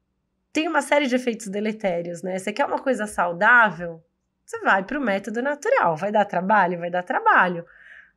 [0.53, 2.39] tem uma série de efeitos deletérios, né?
[2.39, 4.01] Você quer uma coisa saudável?
[4.47, 5.95] Você vai para o método natural.
[5.95, 6.79] Vai dar trabalho?
[6.79, 7.63] Vai dar trabalho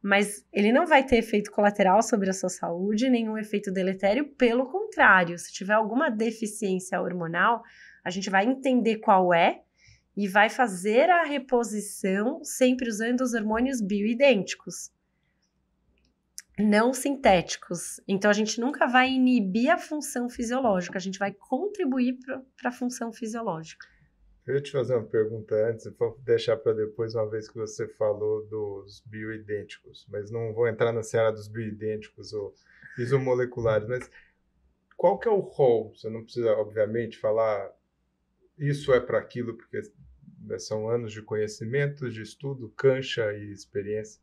[0.02, 4.66] mas ele não vai ter efeito colateral sobre a sua saúde, nenhum efeito deletério, pelo
[4.66, 7.62] contrário, se tiver alguma deficiência hormonal,
[8.02, 9.62] a gente vai entender qual é
[10.16, 14.90] e vai fazer a reposição sempre usando os hormônios bioidênticos,
[16.58, 18.00] não sintéticos.
[18.08, 22.18] Então a gente nunca vai inibir a função fisiológica, a gente vai contribuir
[22.56, 23.86] para a função fisiológica.
[24.50, 27.86] Eu ia te fazer uma pergunta antes, vou deixar para depois, uma vez que você
[27.86, 32.52] falou dos bioidênticos, mas não vou entrar na seara dos bioidênticos ou
[32.98, 34.10] isomoleculares, mas
[34.96, 35.94] qual que é o rol?
[35.94, 37.70] Você não precisa, obviamente, falar
[38.58, 39.82] isso é para aquilo, porque
[40.58, 44.20] são anos de conhecimento, de estudo, cancha e experiência.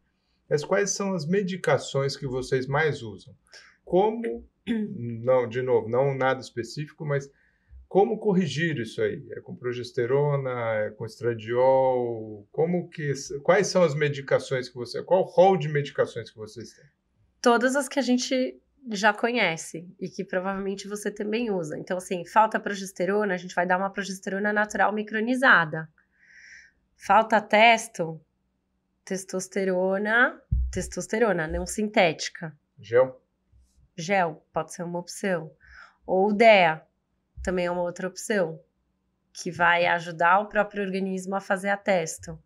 [0.50, 3.34] Mas quais são as medicações que vocês mais usam?
[3.86, 7.32] Como, não, de novo, não nada específico, mas
[7.88, 9.26] como corrigir isso aí?
[9.32, 12.47] É com progesterona, é com estradiol?
[12.52, 16.73] Como que quais são as medicações que você, qual o rol de medicações que vocês
[16.73, 16.86] têm?
[17.41, 21.78] Todas as que a gente já conhece e que provavelmente você também usa.
[21.78, 25.88] Então assim, falta progesterona, a gente vai dar uma progesterona natural micronizada.
[26.97, 28.19] Falta testo,
[29.06, 32.54] testosterona, testosterona não sintética.
[32.80, 33.21] Gel?
[33.95, 35.52] Gel, pode ser uma opção.
[36.06, 36.82] Ou DEA,
[37.43, 38.60] também é uma outra opção,
[39.34, 42.38] que vai ajudar o próprio organismo a fazer a testo.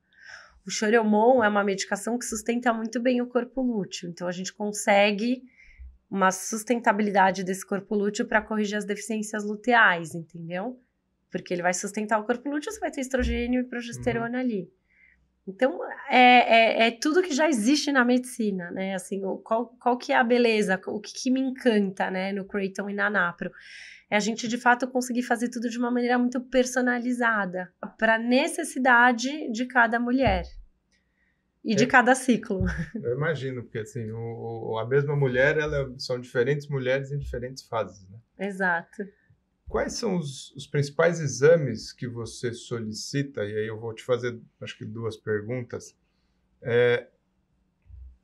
[0.66, 4.54] O Choromon é uma medicação que sustenta muito bem o corpo lúteo, então a gente
[4.54, 5.42] consegue
[6.10, 10.78] uma sustentabilidade desse corpo lúteo para corrigir as deficiências luteais, entendeu?
[11.32, 14.44] Porque ele vai sustentar o corpo lúteo, você vai ter estrogênio e progesterona uhum.
[14.44, 14.72] ali.
[15.48, 16.18] Então, é,
[16.84, 18.94] é, é, tudo que já existe na medicina, né?
[18.94, 22.90] Assim, qual, qual que é a beleza, o que, que me encanta, né, no Creighton
[22.90, 23.52] e na Napro?
[24.12, 28.20] É a gente de fato conseguir fazer tudo de uma maneira muito personalizada para a
[28.20, 30.44] necessidade de cada mulher
[31.64, 32.66] e é, de cada ciclo.
[33.02, 38.06] Eu imagino, porque assim, o, a mesma mulher, ela são diferentes mulheres em diferentes fases,
[38.10, 38.20] né?
[38.38, 39.02] Exato.
[39.70, 43.46] Quais são os, os principais exames que você solicita?
[43.46, 45.96] E aí eu vou te fazer, acho que duas perguntas.
[46.62, 47.08] É,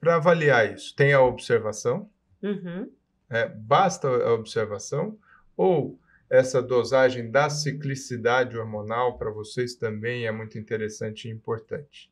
[0.01, 2.09] para avaliar isso, tem a observação?
[2.43, 2.91] Uhum.
[3.29, 5.17] É, basta a observação?
[5.57, 12.11] Ou essa dosagem da ciclicidade hormonal para vocês também é muito interessante e importante.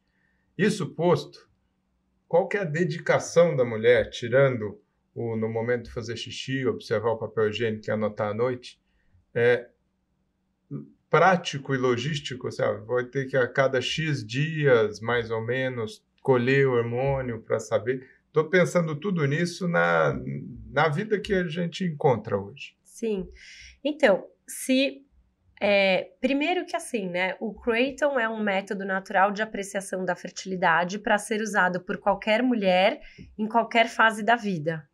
[0.58, 1.48] Isso posto,
[2.28, 4.82] qual que é a dedicação da mulher, tirando
[5.14, 8.82] o no momento de fazer xixi, observar o papel higiênico e anotar à noite,
[9.34, 9.70] é
[11.10, 12.86] prático e logístico, sabe?
[12.86, 18.10] Vai ter que a cada X dias, mais ou menos, colher o hormônio para saber.
[18.28, 20.20] Estou pensando tudo nisso na,
[20.72, 22.76] na vida que a gente encontra hoje.
[22.96, 23.28] Sim.
[23.84, 25.02] Então, se.
[25.60, 27.36] É, primeiro que assim, né?
[27.40, 32.44] O Creighton é um método natural de apreciação da fertilidade para ser usado por qualquer
[32.44, 33.02] mulher
[33.38, 34.88] em qualquer fase da vida,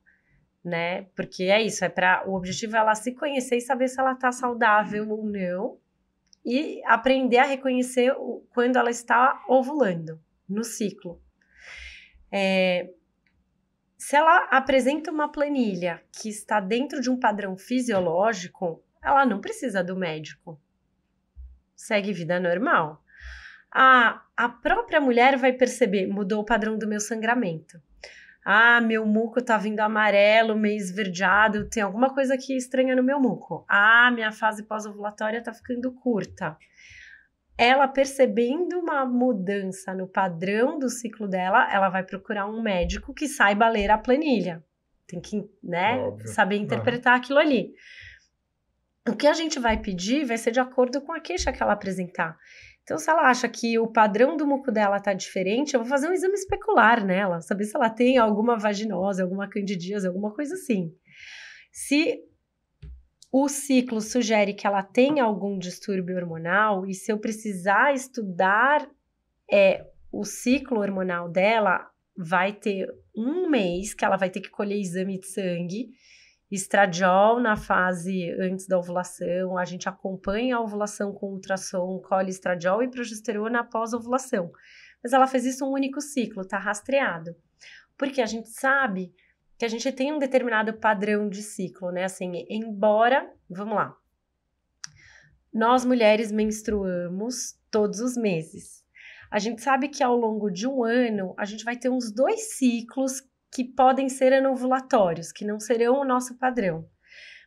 [0.63, 1.03] né?
[1.15, 4.13] Porque é isso, é para o objetivo é ela se conhecer e saber se ela
[4.13, 5.79] está saudável ou não
[6.45, 11.19] e aprender a reconhecer o, quando ela está ovulando no ciclo.
[12.31, 12.87] É,
[14.01, 19.83] se ela apresenta uma planilha que está dentro de um padrão fisiológico, ela não precisa
[19.83, 20.59] do médico.
[21.75, 23.03] Segue vida normal.
[23.71, 27.79] A, a própria mulher vai perceber, mudou o padrão do meu sangramento.
[28.43, 33.19] Ah, meu muco tá vindo amarelo, meio esverdeado, tem alguma coisa aqui estranha no meu
[33.19, 33.63] muco.
[33.69, 36.57] Ah, minha fase pós-ovulatória tá ficando curta
[37.63, 43.27] ela percebendo uma mudança no padrão do ciclo dela, ela vai procurar um médico que
[43.27, 44.63] saiba ler a planilha.
[45.05, 46.27] Tem que, né, Óbvio.
[46.27, 47.71] saber interpretar aquilo ali.
[49.07, 51.73] O que a gente vai pedir vai ser de acordo com a queixa que ela
[51.73, 52.35] apresentar.
[52.81, 55.87] Então, Então, se ela acha que o padrão do muco dela tá diferente, eu vou
[55.87, 60.55] fazer um exame especular nela, saber se ela tem alguma vaginose, alguma candidíase, alguma coisa
[60.55, 60.91] assim.
[61.71, 62.19] Se
[63.31, 68.85] o ciclo sugere que ela tem algum distúrbio hormonal e se eu precisar estudar
[69.49, 74.77] é, o ciclo hormonal dela, vai ter um mês que ela vai ter que colher
[74.77, 75.89] exame de sangue,
[76.51, 82.83] estradiol na fase antes da ovulação, a gente acompanha a ovulação com ultrassom, colhe estradiol
[82.83, 84.51] e progesterona após a ovulação.
[85.01, 87.33] Mas ela fez isso um único ciclo, tá rastreado.
[87.97, 89.13] Porque a gente sabe
[89.61, 92.05] que a gente tem um determinado padrão de ciclo, né?
[92.05, 93.95] Assim, embora, vamos lá.
[95.53, 98.83] Nós mulheres menstruamos todos os meses.
[99.29, 102.57] A gente sabe que ao longo de um ano a gente vai ter uns dois
[102.57, 106.89] ciclos que podem ser anovulatórios, que não serão o nosso padrão.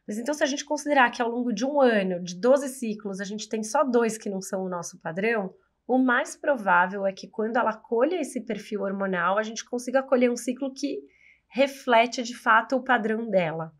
[0.06, 3.20] Mas então, se a gente considerar que ao longo de um ano, de 12 ciclos,
[3.20, 5.52] a gente tem só dois que não são o nosso padrão,
[5.84, 10.30] o mais provável é que quando ela colha esse perfil hormonal, a gente consiga colher
[10.30, 11.00] um ciclo que
[11.55, 13.72] reflete de fato o padrão dela.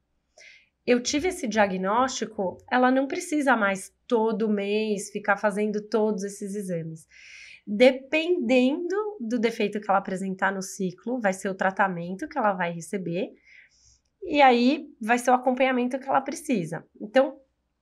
[0.87, 7.09] Eu tive esse diagnóstico, ela não precisa mais todo mês ficar fazendo todos esses exames.
[7.67, 12.71] Dependendo do defeito que ela apresentar no ciclo, vai ser o tratamento que ela vai
[12.71, 13.33] receber,
[14.23, 16.87] e aí vai ser o acompanhamento que ela precisa.
[17.01, 17.41] Então,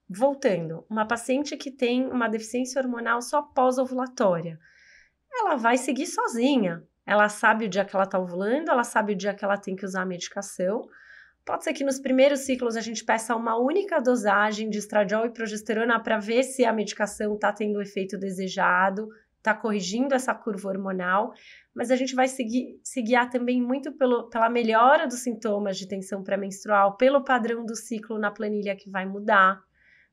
[0.09, 4.59] voltando, uma paciente que tem uma deficiência hormonal só pós-ovulatória,
[5.31, 6.83] ela vai seguir sozinha.
[7.07, 9.75] Ela sabe o dia que ela está ovulando, ela sabe o dia que ela tem
[9.75, 10.83] que usar a medicação.
[11.45, 15.31] Pode ser que nos primeiros ciclos a gente peça uma única dosagem de estradiol e
[15.31, 20.69] progesterona para ver se a medicação está tendo o efeito desejado, está corrigindo essa curva
[20.69, 21.33] hormonal,
[21.75, 25.89] mas a gente vai seguir, se guiar também muito pelo, pela melhora dos sintomas de
[25.89, 29.61] tensão pré-menstrual, pelo padrão do ciclo na planilha que vai mudar.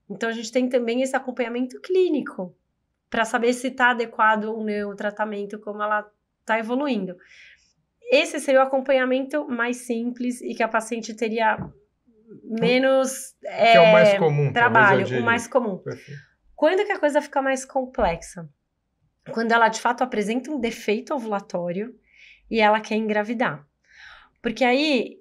[0.10, 2.56] Então a gente tem também esse acompanhamento clínico
[3.08, 6.10] para saber se está adequado ou não o tratamento, como ela
[6.50, 7.16] está evoluindo.
[8.12, 11.58] Esse seria o acompanhamento mais simples e que a paciente teria
[12.44, 15.78] menos é, é o mais comum, trabalho, o mais comum.
[15.78, 16.20] Perfeito.
[16.56, 18.50] Quando que a coisa fica mais complexa?
[19.32, 21.94] Quando ela de fato apresenta um defeito ovulatório
[22.50, 23.64] e ela quer engravidar.
[24.42, 25.18] Porque aí,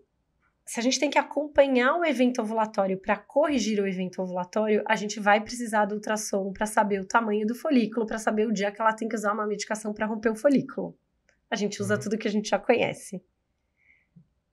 [0.65, 4.97] se a gente tem que acompanhar o evento ovulatório para corrigir o evento ovulatório, a
[4.97, 8.73] gente vai precisar do ultrassom para saber o tamanho do folículo, para saber o dia
[8.73, 10.97] que ela tem que usar uma medicação para romper o folículo.
[11.51, 12.01] A gente usa uhum.
[12.01, 13.23] tudo que a gente já conhece.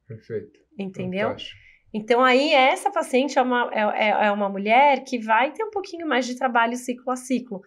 [0.08, 0.60] Perfeito.
[0.78, 1.30] Entendeu?
[1.30, 1.66] Fantástico.
[1.94, 5.72] Então, aí, essa paciente é uma, é, é, é uma mulher que vai ter um
[5.72, 7.62] pouquinho mais de trabalho ciclo a ciclo.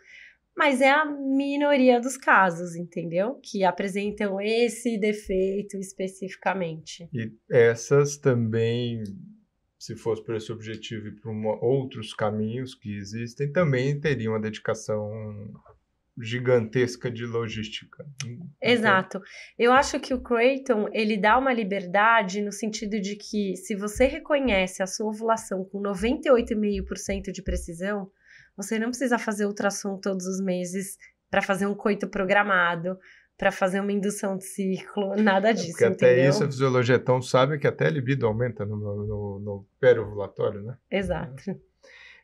[0.55, 3.41] Mas é a minoria dos casos, entendeu?
[3.43, 7.09] Que apresentam esse defeito especificamente.
[7.11, 9.03] E essas também,
[9.79, 14.41] se fosse por esse objetivo e por uma, outros caminhos que existem, também teriam uma
[14.41, 15.09] dedicação
[16.21, 18.05] gigantesca de logística.
[18.61, 19.21] Exato.
[19.59, 24.07] Eu acho que o Creighton, ele dá uma liberdade no sentido de que se você
[24.07, 28.11] reconhece a sua ovulação com 98,5% de precisão,
[28.57, 30.97] você não precisa fazer ultrassom todos os meses
[31.31, 32.99] para fazer um coito programado,
[33.37, 36.25] para fazer uma indução de ciclo, nada é, disso, é porque entendeu?
[36.25, 39.67] até isso a fisiologia é tão sábia que até a libido aumenta no, no, no
[40.65, 40.77] né?
[40.91, 41.61] Exato.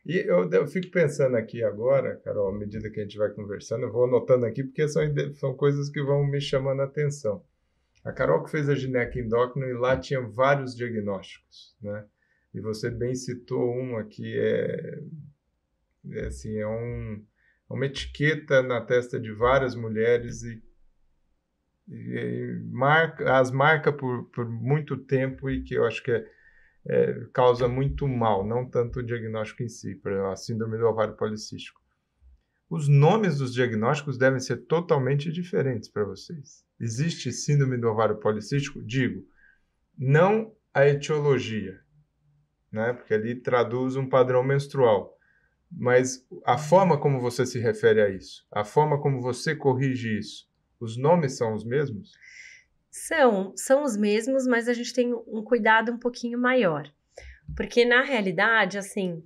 [0.04, 3.84] E eu, eu, fico pensando aqui agora, Carol, à medida que a gente vai conversando,
[3.84, 5.02] eu vou anotando aqui porque são,
[5.34, 7.42] são coisas que vão me chamando a atenção.
[8.04, 12.04] A Carol que fez a gineca endócrina e lá tinha vários diagnósticos, né?
[12.52, 15.00] E você bem citou um aqui, é,
[16.12, 17.24] é assim, é um,
[17.70, 20.62] é uma etiqueta na testa de várias mulheres e,
[21.88, 26.30] e, e marca, as marca por, por muito tempo e que eu acho que é
[26.86, 31.14] é, causa muito mal, não tanto o diagnóstico em si, exemplo, a síndrome do ovário
[31.14, 31.80] policístico.
[32.68, 36.64] Os nomes dos diagnósticos devem ser totalmente diferentes para vocês.
[36.80, 38.82] Existe síndrome do ovário policístico?
[38.82, 39.24] Digo,
[39.96, 41.80] não a etiologia,
[42.72, 42.92] né?
[42.92, 45.16] porque ali traduz um padrão menstrual,
[45.70, 50.48] mas a forma como você se refere a isso, a forma como você corrige isso,
[50.80, 52.12] os nomes são os mesmos?
[52.96, 56.88] São, são os mesmos, mas a gente tem um cuidado um pouquinho maior.
[57.56, 59.20] Porque na realidade, assim,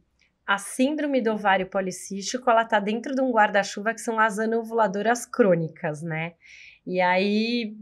[0.46, 5.26] a síndrome do ovário policístico, ela tá dentro de um guarda-chuva que são as anovuladoras
[5.26, 6.32] crônicas, né?
[6.86, 7.76] E aí,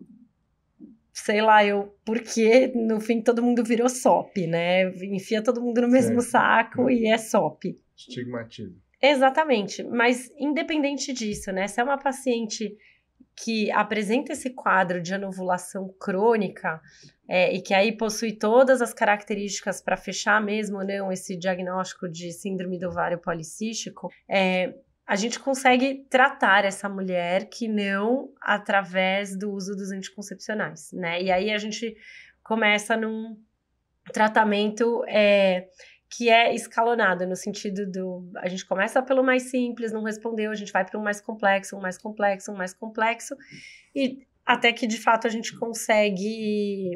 [1.12, 4.91] sei lá, eu, porque no fim todo mundo virou SOP, né?
[5.05, 6.32] Enfia todo mundo no mesmo certo.
[6.32, 7.78] saco e é SOP.
[7.97, 8.74] Estigmatismo.
[9.01, 11.68] Exatamente, mas independente disso, né?
[11.68, 12.76] Se é uma paciente
[13.37, 16.80] que apresenta esse quadro de anovulação crônica
[17.28, 22.32] é, e que aí possui todas as características para fechar mesmo não esse diagnóstico de
[22.32, 24.74] síndrome do ovário policístico, é,
[25.07, 31.22] a gente consegue tratar essa mulher que não através do uso dos anticoncepcionais, né?
[31.22, 31.97] E aí a gente
[32.43, 33.37] começa num
[34.12, 35.68] tratamento é,
[36.09, 38.30] que é escalonado, no sentido do.
[38.36, 41.76] A gente começa pelo mais simples, não respondeu, a gente vai para um mais complexo,
[41.76, 43.36] um mais complexo, um mais complexo,
[43.94, 46.92] e até que de fato a gente consegue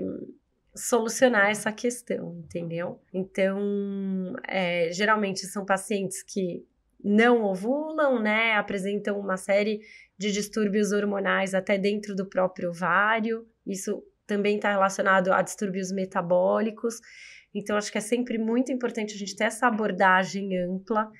[0.74, 3.00] solucionar essa questão, entendeu?
[3.12, 6.64] Então, é, geralmente são pacientes que
[7.02, 8.52] não ovulam, né?
[8.52, 9.80] Apresentam uma série
[10.16, 13.46] de distúrbios hormonais até dentro do próprio ovário.
[13.66, 17.00] Isso também está relacionado a distúrbios metabólicos.
[17.55, 21.11] Então, acho que é sempre muito importante a gente ter essa abordagem ampla,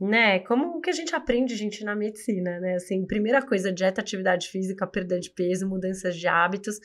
[0.00, 0.38] né?
[0.40, 2.76] Como o que a gente aprende, gente, na medicina, né?
[2.76, 6.78] Assim, primeira coisa, dieta, atividade física, perda de peso, mudanças de hábitos.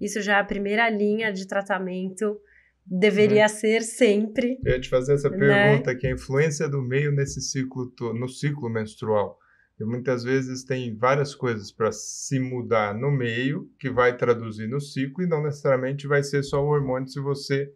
[0.00, 2.40] Isso já é a primeira linha de tratamento
[2.86, 3.48] deveria uhum.
[3.48, 4.58] ser sempre.
[4.64, 5.38] Eu ia te fazer essa né?
[5.38, 5.98] pergunta, né?
[5.98, 9.38] que a influência do meio nesse ciclo, no ciclo menstrual.
[9.80, 14.80] E muitas vezes tem várias coisas para se mudar no meio, que vai traduzir no
[14.80, 17.72] ciclo, e não necessariamente vai ser só o hormônio se você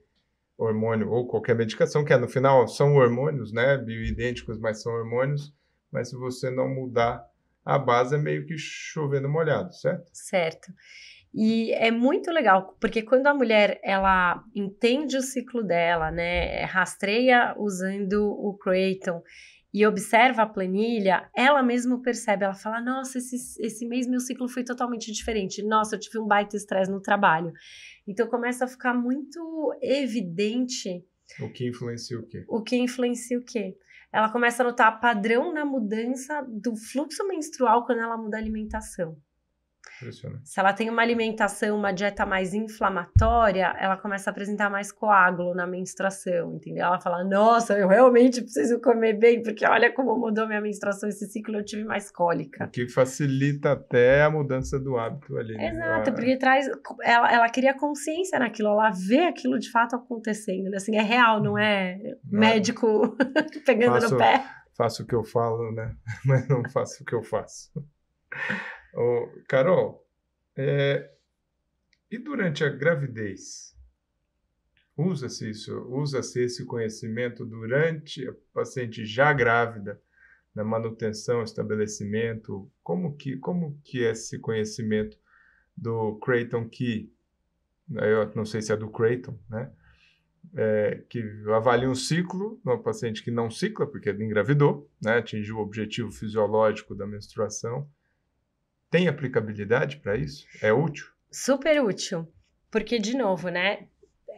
[0.58, 5.54] hormônio ou qualquer medicação, que é no final são hormônios, né, bioidênticos, mas são hormônios,
[5.90, 7.24] mas se você não mudar
[7.64, 10.10] a base é meio que chovendo molhado, certo?
[10.12, 10.72] Certo.
[11.34, 17.54] E é muito legal, porque quando a mulher esse entende o ciclo dela, né, rastreia
[17.58, 19.22] usando o Creighton
[19.72, 24.48] e observa a planilha, ela mesma percebe, ela fala: Nossa, esse, esse mês meu ciclo
[24.48, 25.62] foi totalmente diferente.
[25.62, 27.52] Nossa, eu tive um baita estresse no trabalho.
[28.06, 31.04] Então começa a ficar muito evidente.
[31.40, 32.44] O que influencia o quê?
[32.48, 33.76] O que influencia o quê?
[34.10, 39.20] Ela começa a notar padrão na mudança do fluxo menstrual quando ela muda a alimentação.
[40.44, 45.54] Se ela tem uma alimentação, uma dieta mais inflamatória, ela começa a apresentar mais coágulo
[45.54, 46.84] na menstruação, entendeu?
[46.84, 51.26] Ela fala: Nossa, eu realmente preciso comer bem, porque olha como mudou minha menstruação esse
[51.26, 52.66] ciclo, eu tive mais cólica.
[52.66, 55.56] O que facilita até a mudança do hábito ali.
[55.56, 55.70] Né?
[55.70, 56.68] Exato, porque traz.
[57.02, 60.76] Ela, ela cria consciência naquilo, ela vê aquilo de fato acontecendo, né?
[60.76, 61.98] assim, é real, não é
[62.30, 63.60] não médico é.
[63.66, 64.44] pegando faço, no pé.
[64.76, 65.94] Faço o que eu falo, né?
[66.24, 67.70] Mas não faço o que eu faço.
[68.94, 70.06] Ô, Carol,
[70.56, 71.10] é,
[72.10, 73.76] e durante a gravidez?
[74.96, 80.00] Usa-se isso, usa-se esse conhecimento durante a paciente já grávida,
[80.54, 85.16] na manutenção, estabelecimento, como que, como que é esse conhecimento
[85.76, 87.12] do Creighton Key?
[87.92, 89.70] Eu não sei se é do Creighton, né?
[90.56, 91.22] É, que
[91.54, 95.18] avalia um ciclo no paciente que não cicla, porque engravidou, né?
[95.18, 97.88] atingiu o objetivo fisiológico da menstruação,
[98.90, 100.46] tem aplicabilidade para isso?
[100.62, 101.06] É útil?
[101.30, 102.26] Super útil.
[102.70, 103.86] Porque, de novo, né?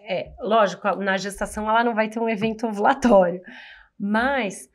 [0.09, 3.40] É, lógico, na gestação ela não vai ter um evento ovulatório,
[3.98, 4.68] mas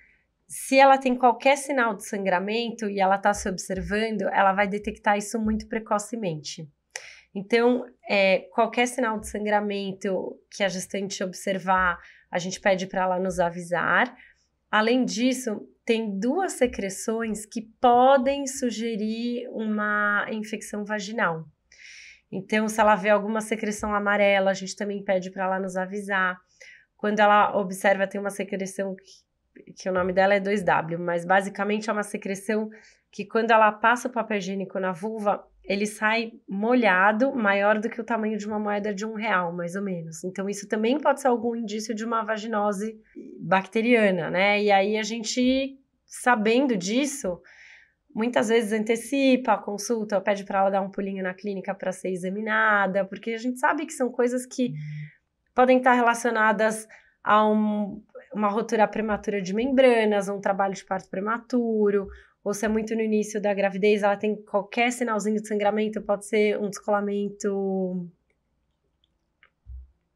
[0.47, 5.17] se ela tem qualquer sinal de sangramento e ela está se observando, ela vai detectar
[5.17, 6.69] isso muito precocemente.
[7.34, 11.99] Então, é, qualquer sinal de sangramento que a gestante observar,
[12.32, 14.15] a gente pede para ela nos avisar.
[14.71, 21.45] Além disso, tem duas secreções que podem sugerir uma infecção vaginal.
[22.31, 26.38] Então, se ela vê alguma secreção amarela, a gente também pede para ela nos avisar.
[26.97, 31.89] Quando ela observa, tem uma secreção que, que o nome dela é 2W, mas basicamente
[31.89, 32.67] é uma secreção
[33.11, 37.99] que quando ela passa o papel higiênico na vulva, ele sai molhado, maior do que
[37.99, 40.24] o tamanho de uma moeda de um real, mais ou menos.
[40.24, 42.99] Então, isso também pode ser algum indício de uma vaginose
[43.39, 44.61] bacteriana, né?
[44.61, 47.41] E aí a gente, sabendo disso,
[48.13, 52.09] muitas vezes antecipa a consulta, pede para ela dar um pulinho na clínica para ser
[52.09, 54.74] examinada, porque a gente sabe que são coisas que
[55.55, 56.88] podem estar relacionadas
[57.24, 58.03] a um,
[58.34, 62.07] uma rotura prematura de membranas, um trabalho de parto prematuro,
[62.45, 66.27] ou se é muito no início da gravidez, ela tem qualquer sinalzinho de sangramento, pode
[66.27, 68.07] ser um descolamento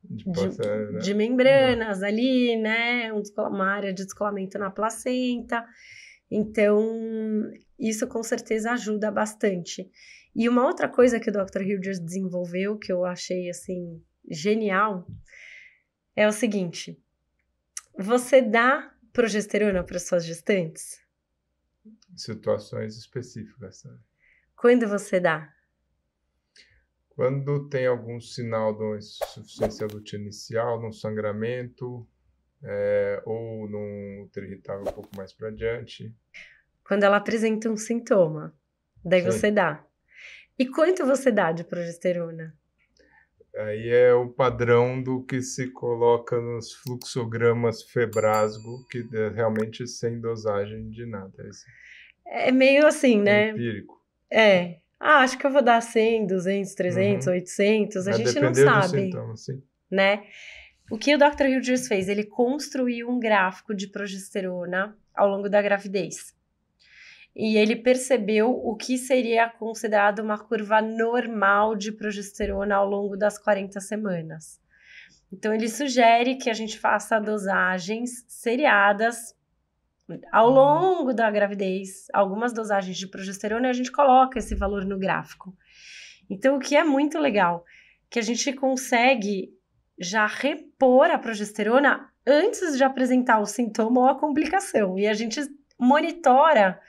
[0.04, 1.00] de, né?
[1.02, 3.12] de membranas ali, né?
[3.12, 5.66] Um, uma área de descolamento na placenta.
[6.30, 9.90] Então, isso com certeza ajuda bastante.
[10.36, 11.64] E uma outra coisa que o Dr.
[11.64, 14.00] Hilders desenvolveu, que eu achei assim
[14.30, 15.08] genial,
[16.16, 16.96] é o seguinte:
[17.98, 21.09] você dá progesterona para suas gestantes?
[22.16, 23.84] Situações específicas.
[23.84, 23.98] Né?
[24.56, 25.54] Quando você dá?
[27.10, 32.08] Quando tem algum sinal de insuficiência luta inicial, num sangramento,
[32.64, 36.14] é, ou num útero irritável um pouco mais para adiante.
[36.84, 38.54] Quando ela apresenta um sintoma,
[39.04, 39.32] daí Sim.
[39.32, 39.86] você dá.
[40.58, 42.54] E quanto você dá de progesterona?
[43.56, 50.20] Aí é o padrão do que se coloca nos fluxogramas Febrasgo, que é realmente sem
[50.20, 51.34] dosagem de nada.
[51.40, 51.50] É
[52.30, 53.50] é meio assim, né?
[53.50, 54.00] Empírico.
[54.32, 54.78] É.
[55.00, 57.34] Ah, acho que eu vou dar 100, 200, 300, uhum.
[57.34, 59.06] 800, a Vai gente não sabe.
[59.06, 59.64] Sintoma, sim.
[59.90, 60.24] Né?
[60.92, 61.46] O que o Dr.
[61.46, 62.10] Hughes fez?
[62.10, 66.36] Ele construiu um gráfico de progesterona ao longo da gravidez.
[67.36, 73.38] E ele percebeu o que seria considerado uma curva normal de progesterona ao longo das
[73.38, 74.60] 40 semanas.
[75.32, 79.36] Então, ele sugere que a gente faça dosagens seriadas
[80.32, 80.54] ao uhum.
[80.54, 85.56] longo da gravidez, algumas dosagens de progesterona, a gente coloca esse valor no gráfico.
[86.30, 87.66] Então, o que é muito legal,
[88.10, 89.50] que a gente consegue
[90.00, 94.98] já repor a progesterona antes de apresentar o sintoma ou a complicação.
[94.98, 95.42] E a gente
[95.78, 96.80] monitora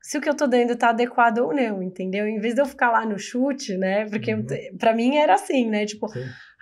[0.00, 2.26] se o que eu tô dando tá adequado ou não, entendeu?
[2.26, 4.08] Em vez de eu ficar lá no chute, né?
[4.08, 4.46] Porque uhum.
[4.78, 5.84] para mim era assim, né?
[5.84, 6.06] Tipo,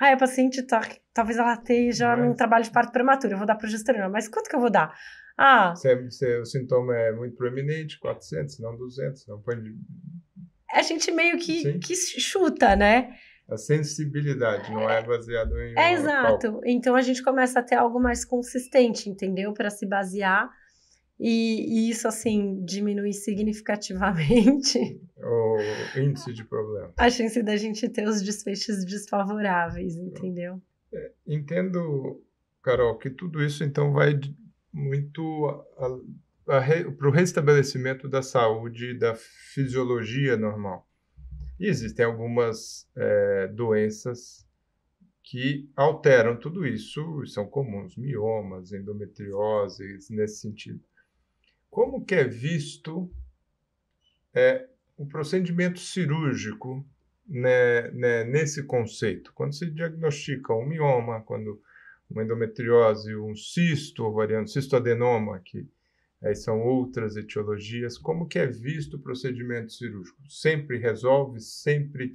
[0.01, 0.80] ah, a paciente tá,
[1.14, 4.57] talvez ela esteja num trabalho de parto prematuro, eu vou dar progesterona, mas quanto que
[4.57, 4.92] eu vou dar?
[5.37, 5.74] Ah.
[5.76, 9.57] Se, se, o sintoma é muito proeminente, 400, não 200, não põe.
[10.72, 13.16] A gente meio que, que chuta, né?
[13.49, 15.78] A sensibilidade não é baseado em.
[15.78, 16.61] É exato.
[16.64, 19.53] Então a gente começa a ter algo mais consistente, entendeu?
[19.53, 20.51] Para se basear.
[21.18, 25.59] E, e, isso, assim, diminui significativamente o
[25.99, 26.93] índice de problema.
[26.99, 30.61] A chance da gente ter os desfechos desfavoráveis, entendeu?
[30.93, 32.22] É, entendo,
[32.62, 34.12] Carol, que tudo isso então vai
[34.72, 35.64] muito
[36.44, 40.88] para o restabelecimento da saúde da fisiologia normal.
[41.58, 44.46] E existem algumas é, doenças
[45.22, 50.80] que alteram tudo isso, são comuns, miomas, endometrioses, nesse sentido.
[51.68, 53.10] Como que é visto
[54.32, 56.86] é, o procedimento cirúrgico
[57.26, 59.32] né, né, nesse conceito?
[59.34, 61.60] Quando se diagnostica um mioma, quando
[62.11, 65.68] uma endometriose, um cisto ovariano, cistoadenoma, que
[66.22, 70.18] aí são outras etiologias, como que é visto o procedimento cirúrgico?
[70.28, 72.14] Sempre resolve, sempre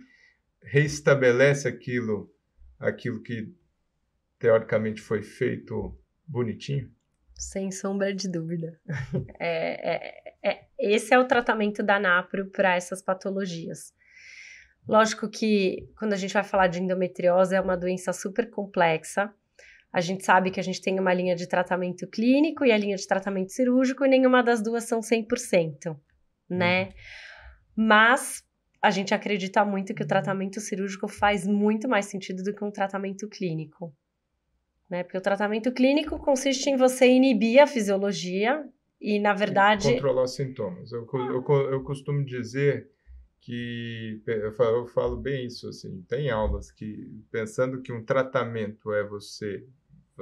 [0.62, 2.34] reestabelece aquilo,
[2.80, 3.54] aquilo que
[4.40, 6.92] teoricamente foi feito bonitinho?
[7.36, 8.80] Sem sombra de dúvida.
[9.40, 13.94] é, é, é, esse é o tratamento da NAPRO para essas patologias.
[14.88, 19.34] Lógico que quando a gente vai falar de endometriose, é uma doença super complexa,
[19.92, 22.96] a gente sabe que a gente tem uma linha de tratamento clínico e a linha
[22.96, 25.98] de tratamento cirúrgico, e nenhuma das duas são 100%,
[26.50, 26.86] né?
[26.86, 26.92] Uhum.
[27.76, 28.44] Mas
[28.82, 32.72] a gente acredita muito que o tratamento cirúrgico faz muito mais sentido do que um
[32.72, 33.94] tratamento clínico.
[34.90, 35.04] Né?
[35.04, 38.66] Porque o tratamento clínico consiste em você inibir a fisiologia
[39.00, 39.94] e, na verdade.
[39.94, 40.92] Controlar os sintomas.
[40.92, 42.90] Eu, eu, eu costumo dizer
[43.42, 48.94] que eu falo, eu falo, bem isso assim tem aulas que pensando que um tratamento
[48.94, 49.66] é você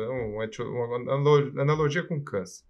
[0.07, 2.63] uma, uma analogia com câncer.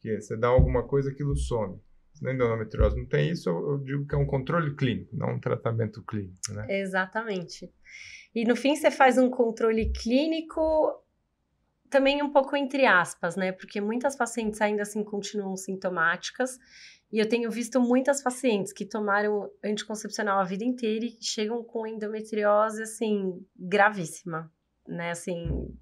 [0.00, 1.80] Que é, você dá alguma coisa, aquilo some.
[2.20, 6.02] Na endometriose não tem isso, eu digo que é um controle clínico, não um tratamento
[6.02, 6.66] clínico, né?
[6.80, 7.72] Exatamente.
[8.34, 10.60] E no fim você faz um controle clínico
[11.88, 13.52] também um pouco entre aspas, né?
[13.52, 16.58] Porque muitas pacientes ainda assim continuam sintomáticas.
[17.10, 21.86] E eu tenho visto muitas pacientes que tomaram anticoncepcional a vida inteira e chegam com
[21.86, 24.52] endometriose, assim, gravíssima,
[24.86, 25.10] né?
[25.12, 25.74] Assim,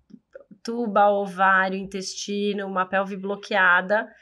[0.67, 4.13] tuba, ovário, intestino, uma pelve bloqueada.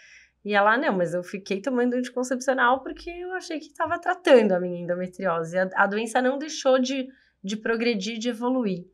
[0.44, 4.60] E ela, não, mas eu fiquei tomando anticoncepcional porque eu achei que estava tratando a
[4.60, 5.56] minha endometriose.
[5.56, 7.08] A, a, doença não deixou de,
[7.42, 8.84] de progredir, de evoluir.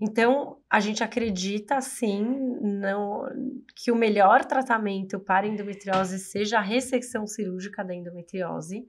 [0.00, 2.24] Então, a gente acredita, sim,
[2.62, 3.24] não,
[3.74, 8.86] que o melhor tratamento para endometriose seja a ressecção cirúrgica da endometriose.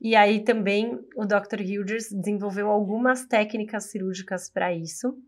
[0.00, 1.60] E aí também o Dr.
[1.60, 5.18] Hilders desenvolveu algumas técnicas cirúrgicas para isso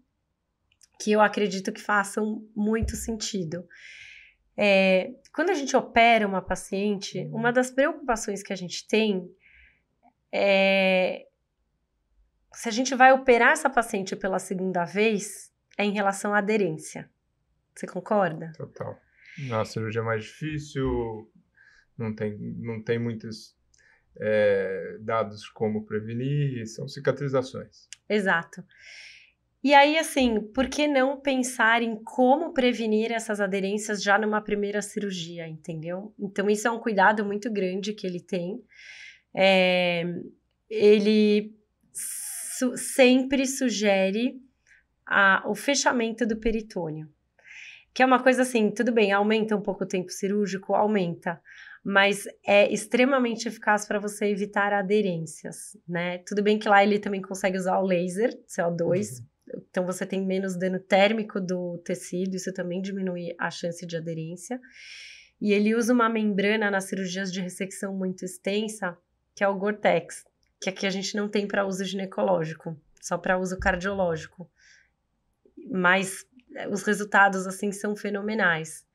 [1.01, 3.67] que eu acredito que façam muito sentido.
[4.57, 9.31] É, quando a gente opera uma paciente, uma das preocupações que a gente tem
[10.33, 11.27] é
[12.57, 17.09] se a gente vai operar essa paciente pela segunda vez, é em relação à aderência.
[17.75, 18.51] Você concorda?
[18.57, 18.99] Total.
[19.53, 21.31] A cirurgia é mais difícil,
[21.99, 23.55] não tem, não tem muitos
[24.19, 27.87] é, dados como prevenir, são cicatrizações.
[28.09, 28.65] Exato.
[29.67, 34.81] E aí, assim, por que não pensar em como prevenir essas aderências já numa primeira
[34.81, 36.15] cirurgia, entendeu?
[36.21, 38.63] Então, isso é um cuidado muito grande que ele tem.
[39.35, 40.05] É,
[40.71, 41.53] ele
[41.93, 44.41] su sempre sugere
[45.05, 47.13] a, o fechamento do peritônio.
[47.93, 51.43] Que é uma coisa assim, tudo bem, aumenta um pouco o tempo cirúrgico, aumenta,
[51.85, 56.19] mas é extremamente eficaz para você evitar aderências, né?
[56.19, 59.36] Tudo bem que lá ele também consegue usar o laser, CO2, uhum
[59.71, 64.61] então você tem menos dano térmico do tecido, isso também diminui a chance de aderência.
[65.41, 68.97] E ele usa uma membrana nas cirurgias de ressecção muito extensa,
[69.35, 70.25] que é o Gore-Tex,
[70.61, 74.51] que aqui a gente não tem para uso ginecológico, só para uso cardiológico.
[75.71, 78.87] Mas é, os resultados assim são fenomenais.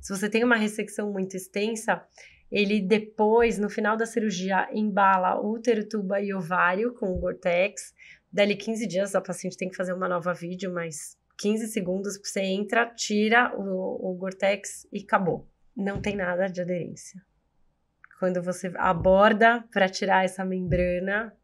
[0.00, 2.02] Se você tem uma ressecção muito extensa,
[2.50, 7.94] ele depois, no final da cirurgia, embala útero, tuba e ovário com o Gore-Tex.
[8.32, 12.40] Dali 15 dias, a paciente tem que fazer uma nova vídeo, mas 15 segundos você
[12.40, 15.48] entra, tira o, o Gore-Tex e acabou.
[15.76, 17.20] Não tem nada de aderência.
[18.18, 21.34] Quando você aborda para tirar essa membrana,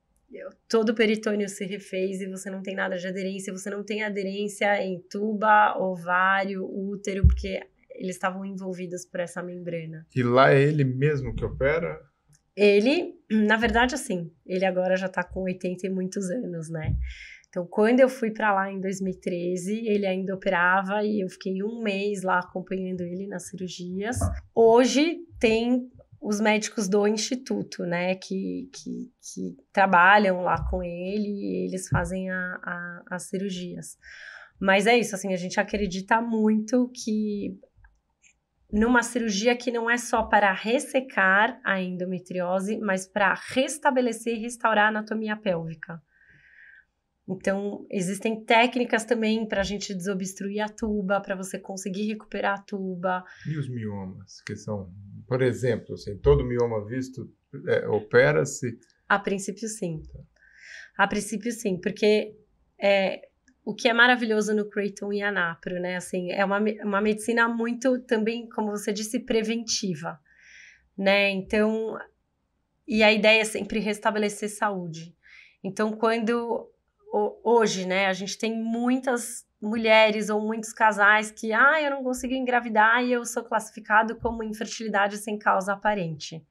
[0.68, 4.02] todo o peritônio se refez e você não tem nada de aderência, você não tem
[4.02, 7.60] aderência em tuba, ovário, útero, porque
[7.90, 10.06] eles estavam envolvidos por essa membrana.
[10.14, 11.98] E lá é ele mesmo que opera?
[12.56, 16.94] Ele, na verdade, assim, ele agora já tá com 80 e muitos anos, né?
[17.48, 21.82] Então, quando eu fui para lá em 2013, ele ainda operava e eu fiquei um
[21.82, 24.18] mês lá acompanhando ele nas cirurgias.
[24.54, 25.88] Hoje tem
[26.20, 32.28] os médicos do instituto, né, que, que, que trabalham lá com ele e eles fazem
[32.30, 33.96] a, a, as cirurgias.
[34.60, 37.58] Mas é isso, assim, a gente acredita muito que
[38.72, 44.86] numa cirurgia que não é só para ressecar a endometriose, mas para restabelecer e restaurar
[44.86, 46.02] a anatomia pélvica.
[47.28, 52.62] Então, existem técnicas também para a gente desobstruir a tuba, para você conseguir recuperar a
[52.62, 53.24] tuba.
[53.44, 54.92] E os miomas, que são,
[55.26, 57.28] por exemplo, assim, todo mioma visto
[57.66, 58.78] é, opera-se?
[59.08, 60.02] A princípio, sim.
[60.02, 60.20] Tá.
[60.98, 62.36] A princípio, sim, porque
[62.80, 63.28] é,
[63.66, 65.96] o que é maravilhoso no Creighton e Anapro, né?
[65.96, 70.20] Assim, é uma, uma medicina muito também, como você disse, preventiva,
[70.96, 71.30] né?
[71.30, 71.98] Então,
[72.86, 75.16] e a ideia é sempre restabelecer saúde.
[75.64, 76.70] Então, quando
[77.42, 82.34] hoje, né, a gente tem muitas mulheres ou muitos casais que, ah, eu não consigo
[82.34, 86.46] engravidar e eu sou classificado como infertilidade sem causa aparente.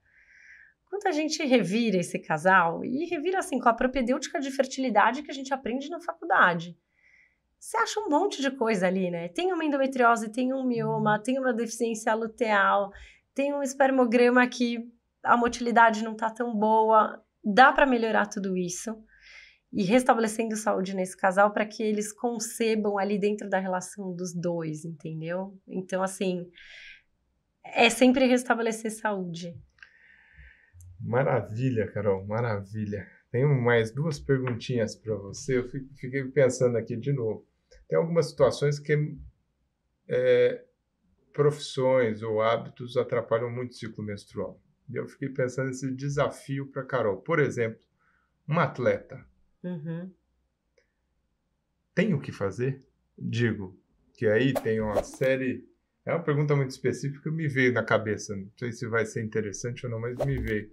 [0.90, 5.32] Quando a gente revira esse casal, e revira assim com a propedêutica de fertilidade que
[5.32, 6.78] a gente aprende na faculdade,
[7.60, 9.28] você acha um monte de coisa ali, né?
[9.30, 12.92] Tem uma endometriose, tem um mioma, tem uma deficiência luteal,
[13.34, 14.92] tem um espermograma que
[15.24, 18.96] a motilidade não tá tão boa, dá para melhorar tudo isso
[19.74, 24.86] e restabelecendo saúde nesse casal para que eles concebam ali dentro da relação dos dois,
[24.86, 25.60] entendeu?
[25.68, 26.50] Então, assim,
[27.64, 29.54] é sempre restabelecer saúde.
[31.00, 33.06] Maravilha, Carol, maravilha.
[33.36, 35.58] Tenho mais duas perguntinhas para você.
[35.58, 37.46] Eu fiquei pensando aqui de novo.
[37.86, 39.14] Tem algumas situações que
[40.08, 40.64] é,
[41.34, 44.58] profissões ou hábitos atrapalham muito o ciclo menstrual.
[44.90, 47.18] E eu fiquei pensando nesse desafio para Carol.
[47.18, 47.82] Por exemplo,
[48.48, 49.28] uma atleta
[49.62, 50.10] Uhum.
[51.94, 52.86] Tem o que fazer?
[53.20, 53.78] Digo,
[54.14, 55.68] que aí tem uma série.
[56.06, 58.34] É uma pergunta muito específica, me veio na cabeça.
[58.34, 60.72] Não sei se vai ser interessante ou não, mas me veio.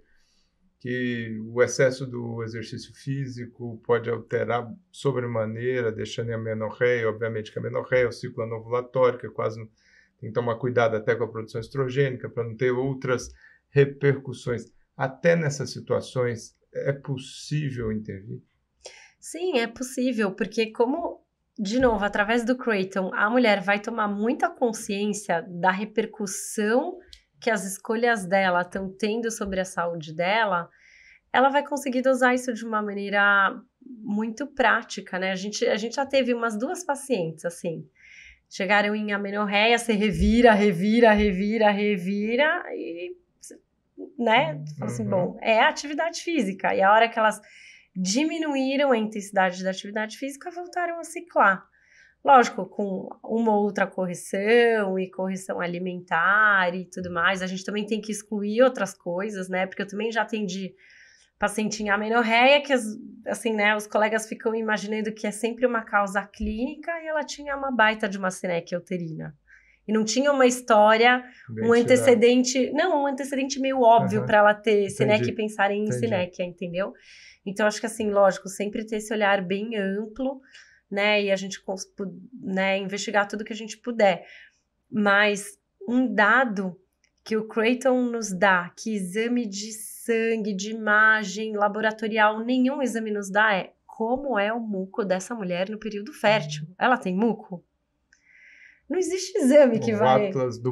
[0.83, 7.07] Que o excesso do exercício físico pode alterar sobremaneira, deixando em amenorreia.
[7.07, 9.65] Obviamente que a amenorreia é o ciclo anovulatório, que é quase.
[10.19, 13.29] Tem que tomar cuidado até com a produção estrogênica para não ter outras
[13.69, 14.65] repercussões.
[14.97, 18.41] Até nessas situações é possível intervir?
[19.17, 21.23] Sim, é possível, porque como,
[21.57, 26.99] de novo, através do Creighton, a mulher vai tomar muita consciência da repercussão
[27.43, 30.69] que as escolhas dela estão tendo sobre a saúde dela,
[31.31, 33.53] ela vai conseguir dosar isso de uma maneira
[33.85, 35.33] muito prática, né?
[35.33, 37.85] A gente, a gente já teve umas duas pacientes assim.
[38.49, 43.13] Chegaram em amenorreia, você revira, revira, revira, revira e,
[44.17, 44.63] né?
[44.79, 45.09] Fala assim, uhum.
[45.09, 46.73] bom, é atividade física.
[46.73, 47.41] E a hora que elas
[47.93, 51.67] diminuíram a intensidade da atividade física voltaram a ciclar.
[52.23, 57.99] Lógico, com uma outra correção e correção alimentar e tudo mais, a gente também tem
[57.99, 59.67] que excluir outras coisas, né?
[59.67, 60.73] Porque eu também já atendi
[61.37, 62.73] paciente em amenorreia que,
[63.27, 67.57] assim, né, os colegas ficam imaginando que é sempre uma causa clínica e ela tinha
[67.57, 69.35] uma baita de uma sineque uterina.
[69.85, 74.25] E não tinha uma história, Bem um antecedente, não, um antecedente meio óbvio uhum.
[74.25, 75.99] para ela ter sineque e pensar em Entendi.
[75.99, 76.93] sinéquia, entendeu?
[77.45, 80.39] Então, acho que assim, lógico, sempre ter esse olhar bem amplo,
[80.93, 81.23] né?
[81.23, 81.61] E a gente
[82.39, 84.27] né, investigar tudo que a gente puder.
[84.89, 85.57] Mas
[85.89, 86.79] um dado
[87.23, 93.31] que o Creighton nos dá, que exame de sangue, de imagem laboratorial, nenhum exame nos
[93.31, 96.67] dá, é como é o muco dessa mulher no período fértil.
[96.77, 97.63] Ela tem muco?
[98.89, 100.27] Não existe exame que o vai.
[100.27, 100.71] Atlas do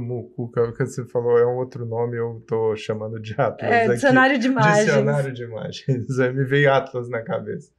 [0.53, 3.72] que é o que você falou, é um outro nome, eu estou chamando de Atlas.
[3.72, 4.41] É, dicionário aqui.
[4.41, 4.86] de imagens.
[4.86, 6.19] Dicionário de imagens.
[6.19, 7.72] Aí me veio Atlas na cabeça.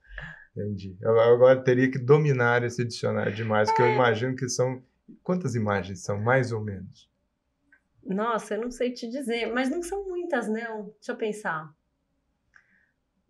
[0.54, 0.96] Entendi.
[1.00, 3.74] Eu agora teria que dominar esse dicionário de imagens, é.
[3.74, 4.82] que eu imagino que são.
[5.22, 7.10] Quantas imagens são, mais ou menos?
[8.04, 10.84] Nossa, eu não sei te dizer, mas não são muitas, não.
[10.94, 11.72] Deixa eu pensar.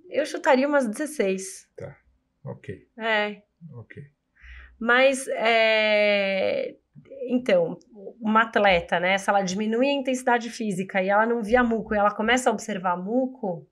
[0.08, 1.68] Eu chutaria umas 16.
[1.76, 1.96] Tá,
[2.44, 2.88] ok.
[2.98, 3.42] É.
[3.74, 4.02] Ok.
[4.78, 6.76] Mas, é...
[7.28, 7.78] então,
[8.20, 9.16] uma atleta, né?
[9.16, 12.52] Se ela diminui a intensidade física e ela não via muco e ela começa a
[12.52, 13.66] observar muco,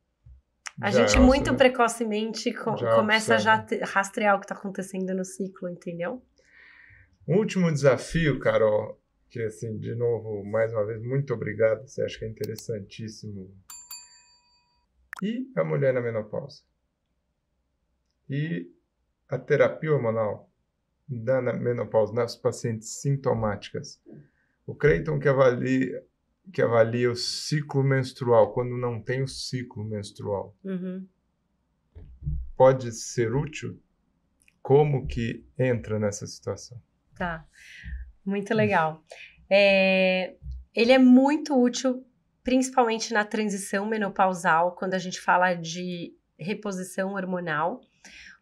[0.81, 3.67] a já gente é muito precocemente co já começa observa.
[3.69, 6.23] já a rastrear o que está acontecendo no ciclo, entendeu?
[7.29, 11.87] Um último desafio, Carol, que assim, de novo, mais uma vez, muito obrigado.
[11.87, 13.55] Você acha que é interessantíssimo.
[15.23, 16.63] E a mulher na menopausa.
[18.29, 18.71] E
[19.29, 20.51] a terapia hormonal
[21.07, 24.01] da menopausa nas pacientes sintomáticas.
[24.67, 26.05] O Creighton que avalia,
[26.53, 30.57] que avalia o ciclo menstrual, quando não tem o ciclo menstrual.
[30.65, 31.07] Uhum.
[32.57, 33.81] Pode ser útil?
[34.63, 36.81] Como que entra nessa situação?
[37.17, 37.47] Tá,
[38.25, 39.05] muito legal.
[39.49, 40.35] É,
[40.75, 42.05] ele é muito útil,
[42.43, 47.81] principalmente na transição menopausal, quando a gente fala de reposição hormonal,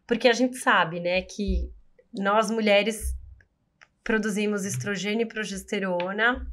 [0.07, 1.71] porque a gente sabe, né, que
[2.13, 3.15] nós mulheres
[4.03, 6.51] produzimos estrogênio e progesterona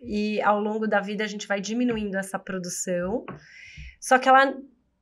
[0.00, 3.24] e ao longo da vida a gente vai diminuindo essa produção.
[4.00, 4.54] Só que ela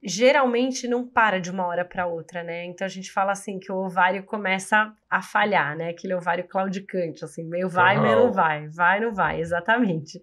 [0.03, 2.65] geralmente não para de uma hora para outra, né?
[2.65, 5.91] Então a gente fala assim que o ovário começa a falhar, né?
[5.91, 10.21] Aquele ovário claudicante, assim, meio vai, meio não vai, vai, não vai, exatamente.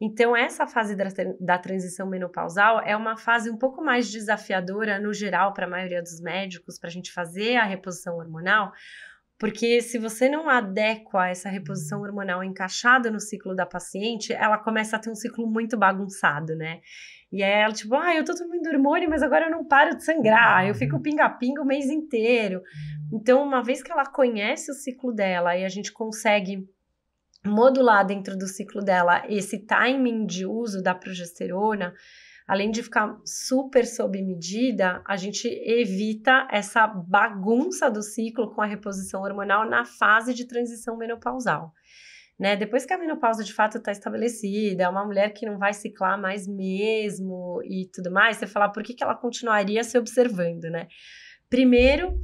[0.00, 1.06] Então, essa fase da,
[1.40, 6.00] da, transição menopausal é uma fase um pouco mais desafiadora, no geral, para a maioria
[6.00, 8.72] dos médicos, para a gente fazer a reposição hormonal,
[9.38, 14.96] porque se você não adequa essa reposição hormonal encaixada no ciclo da paciente, ela começa
[14.96, 16.80] a ter um ciclo muito bagunçado, né?
[17.30, 20.04] E aí ela, tipo, ah, eu tô tomando hormônio, mas agora eu não paro de
[20.04, 22.62] sangrar, eu fico pinga-pinga o mês inteiro.
[23.12, 26.68] Então, uma vez que ela conhece o ciclo dela e a gente consegue
[27.46, 31.94] modular dentro do ciclo dela esse timing de uso da progesterona,
[32.48, 38.66] além de ficar super sob medida, a gente evita essa bagunça do ciclo com a
[38.66, 41.74] reposição hormonal na fase de transição menopausal.
[42.38, 42.56] Né?
[42.56, 46.18] Depois que a menopausa de fato está estabelecida, é uma mulher que não vai ciclar
[46.18, 50.86] mais mesmo e tudo mais, você fala por que, que ela continuaria se observando, né?
[51.50, 52.16] Primeiro,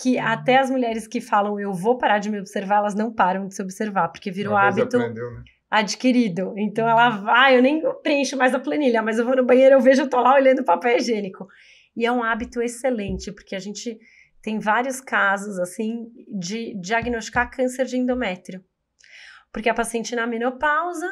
[0.00, 3.48] que até as mulheres que falam eu vou parar de me observar, elas não param
[3.48, 5.42] de se observar, porque virou hábito aprendeu, né?
[5.72, 6.52] Adquirido.
[6.58, 9.80] Então ela vai, eu nem preencho mais a planilha, mas eu vou no banheiro, eu
[9.80, 11.48] vejo, eu tô lá olhando o papel higiênico.
[11.96, 13.98] E é um hábito excelente, porque a gente
[14.42, 18.62] tem vários casos assim de diagnosticar câncer de endométrio.
[19.50, 21.08] Porque a paciente na menopausa,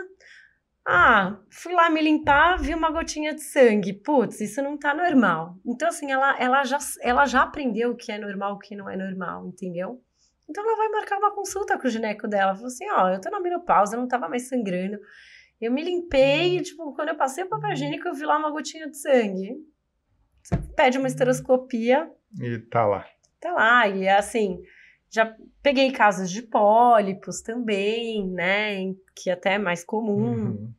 [0.87, 3.95] ah, fui lá me limpar, vi uma gotinha de sangue.
[3.95, 5.57] Putz, isso não tá normal.
[5.65, 8.89] Então, assim, ela, ela, já, ela já aprendeu o que é normal o que não
[8.91, 10.03] é normal, entendeu?
[10.51, 12.55] Então, ela vai marcar uma consulta com o gineco dela.
[12.55, 14.99] Falou assim: ó, eu tô na menopausa, não tava mais sangrando.
[15.61, 18.51] Eu me limpei e, tipo, quando eu passei o papel higiênico, eu vi lá uma
[18.51, 19.57] gotinha de sangue.
[20.43, 22.11] Você pede uma esteroscopia.
[22.41, 23.07] E tá lá.
[23.39, 23.87] Tá lá.
[23.87, 24.61] E, assim,
[25.11, 28.95] já peguei casos de pólipos também, né?
[29.15, 30.33] Que até é mais comum.
[30.33, 30.75] Uhum.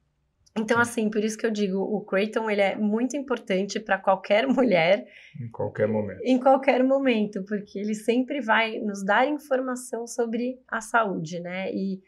[0.58, 4.46] Então, assim, por isso que eu digo, o Creighton, ele é muito importante para qualquer
[4.48, 5.08] mulher.
[5.40, 6.22] Em qualquer momento.
[6.24, 11.72] Em qualquer momento, porque ele sempre vai nos dar informação sobre a saúde, né?
[11.74, 12.02] E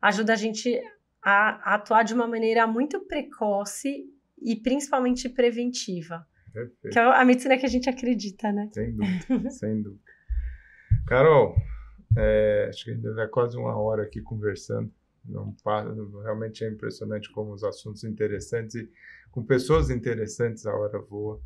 [0.00, 0.80] ajuda a gente
[1.22, 4.04] a, a atuar de uma maneira muito precoce
[4.40, 6.24] e principalmente preventiva.
[6.52, 6.92] Perfeito.
[6.92, 8.68] Que é a medicina que a gente acredita, né?
[8.72, 10.02] Sem dúvida, sem dúvida.
[11.06, 11.54] Carol,
[12.16, 14.92] é, acho que ainda é quase uma hora aqui conversando.
[15.28, 15.54] Não
[16.22, 18.90] realmente é impressionante como os assuntos interessantes e
[19.30, 21.40] com pessoas interessantes a hora voa.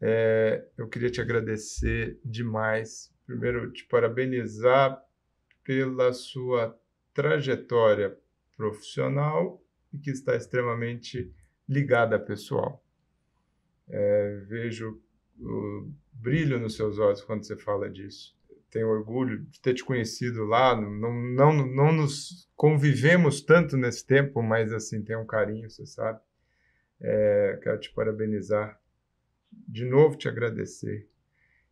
[0.00, 3.12] É, eu queria te agradecer demais.
[3.26, 5.02] Primeiro, te parabenizar
[5.64, 6.78] pela sua
[7.12, 8.16] trajetória
[8.56, 9.60] profissional
[9.92, 11.34] e que está extremamente
[11.68, 12.84] ligada pessoal.
[13.88, 15.00] É, vejo
[15.38, 18.36] o brilho nos seus olhos quando você fala disso
[18.70, 20.74] tenho orgulho de ter te conhecido lá.
[20.80, 26.20] Não, não, não nos convivemos tanto nesse tempo, mas assim, tem um carinho, você sabe.
[27.00, 28.78] É, quero te parabenizar.
[29.68, 31.08] De novo, te agradecer.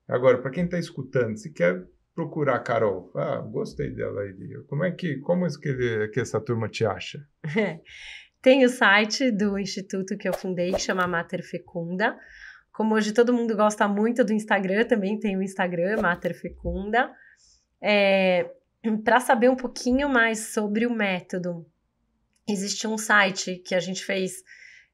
[0.06, 4.34] Agora, para quem está escutando, se quer procurar a Carol, ah, gostei dela aí.
[4.68, 7.26] Como é que, como é que, que essa turma te acha?
[8.40, 12.14] Tem o site do instituto que eu fundei, que chama Mater Fecunda.
[12.74, 17.08] Como hoje todo mundo gosta muito do Instagram, também tem o Instagram, Mater Fecunda.
[17.80, 18.50] É,
[19.04, 21.64] Para saber um pouquinho mais sobre o método,
[22.48, 24.42] existe um site que a gente fez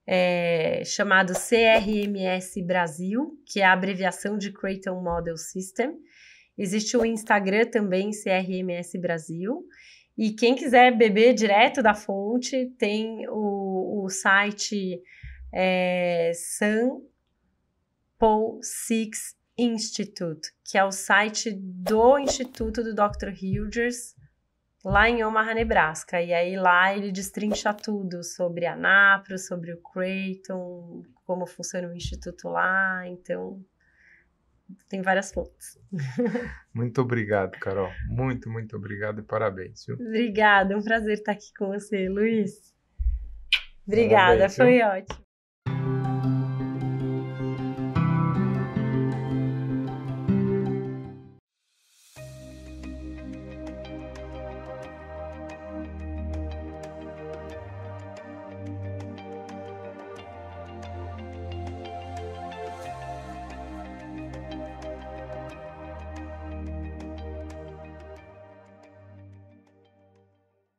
[0.07, 5.95] é, chamado CRMS Brasil, que é a abreviação de Creighton Model System.
[6.59, 9.65] Existe o Instagram também, CRMS Brasil.
[10.19, 15.01] E quem quiser beber direto da fonte, tem o, o site
[15.51, 17.01] é, San
[18.21, 23.31] Paul Six Institute, que é o site do Instituto do Dr.
[23.31, 24.15] Hughes,
[24.85, 26.21] lá em Omaha, Nebraska.
[26.21, 31.95] E aí lá ele destrincha tudo sobre a NAPRO, sobre o Creighton, como funciona o
[31.95, 33.09] instituto lá.
[33.09, 33.65] Então,
[34.89, 35.79] tem várias fontes.
[36.75, 37.91] Muito obrigado, Carol.
[38.07, 39.87] Muito, muito obrigado e parabéns.
[39.87, 39.97] Viu?
[39.97, 42.75] Obrigada, é um prazer estar aqui com você, Luiz.
[43.87, 44.87] Obrigada, parabéns, foi viu?
[44.87, 46.00] ótimo.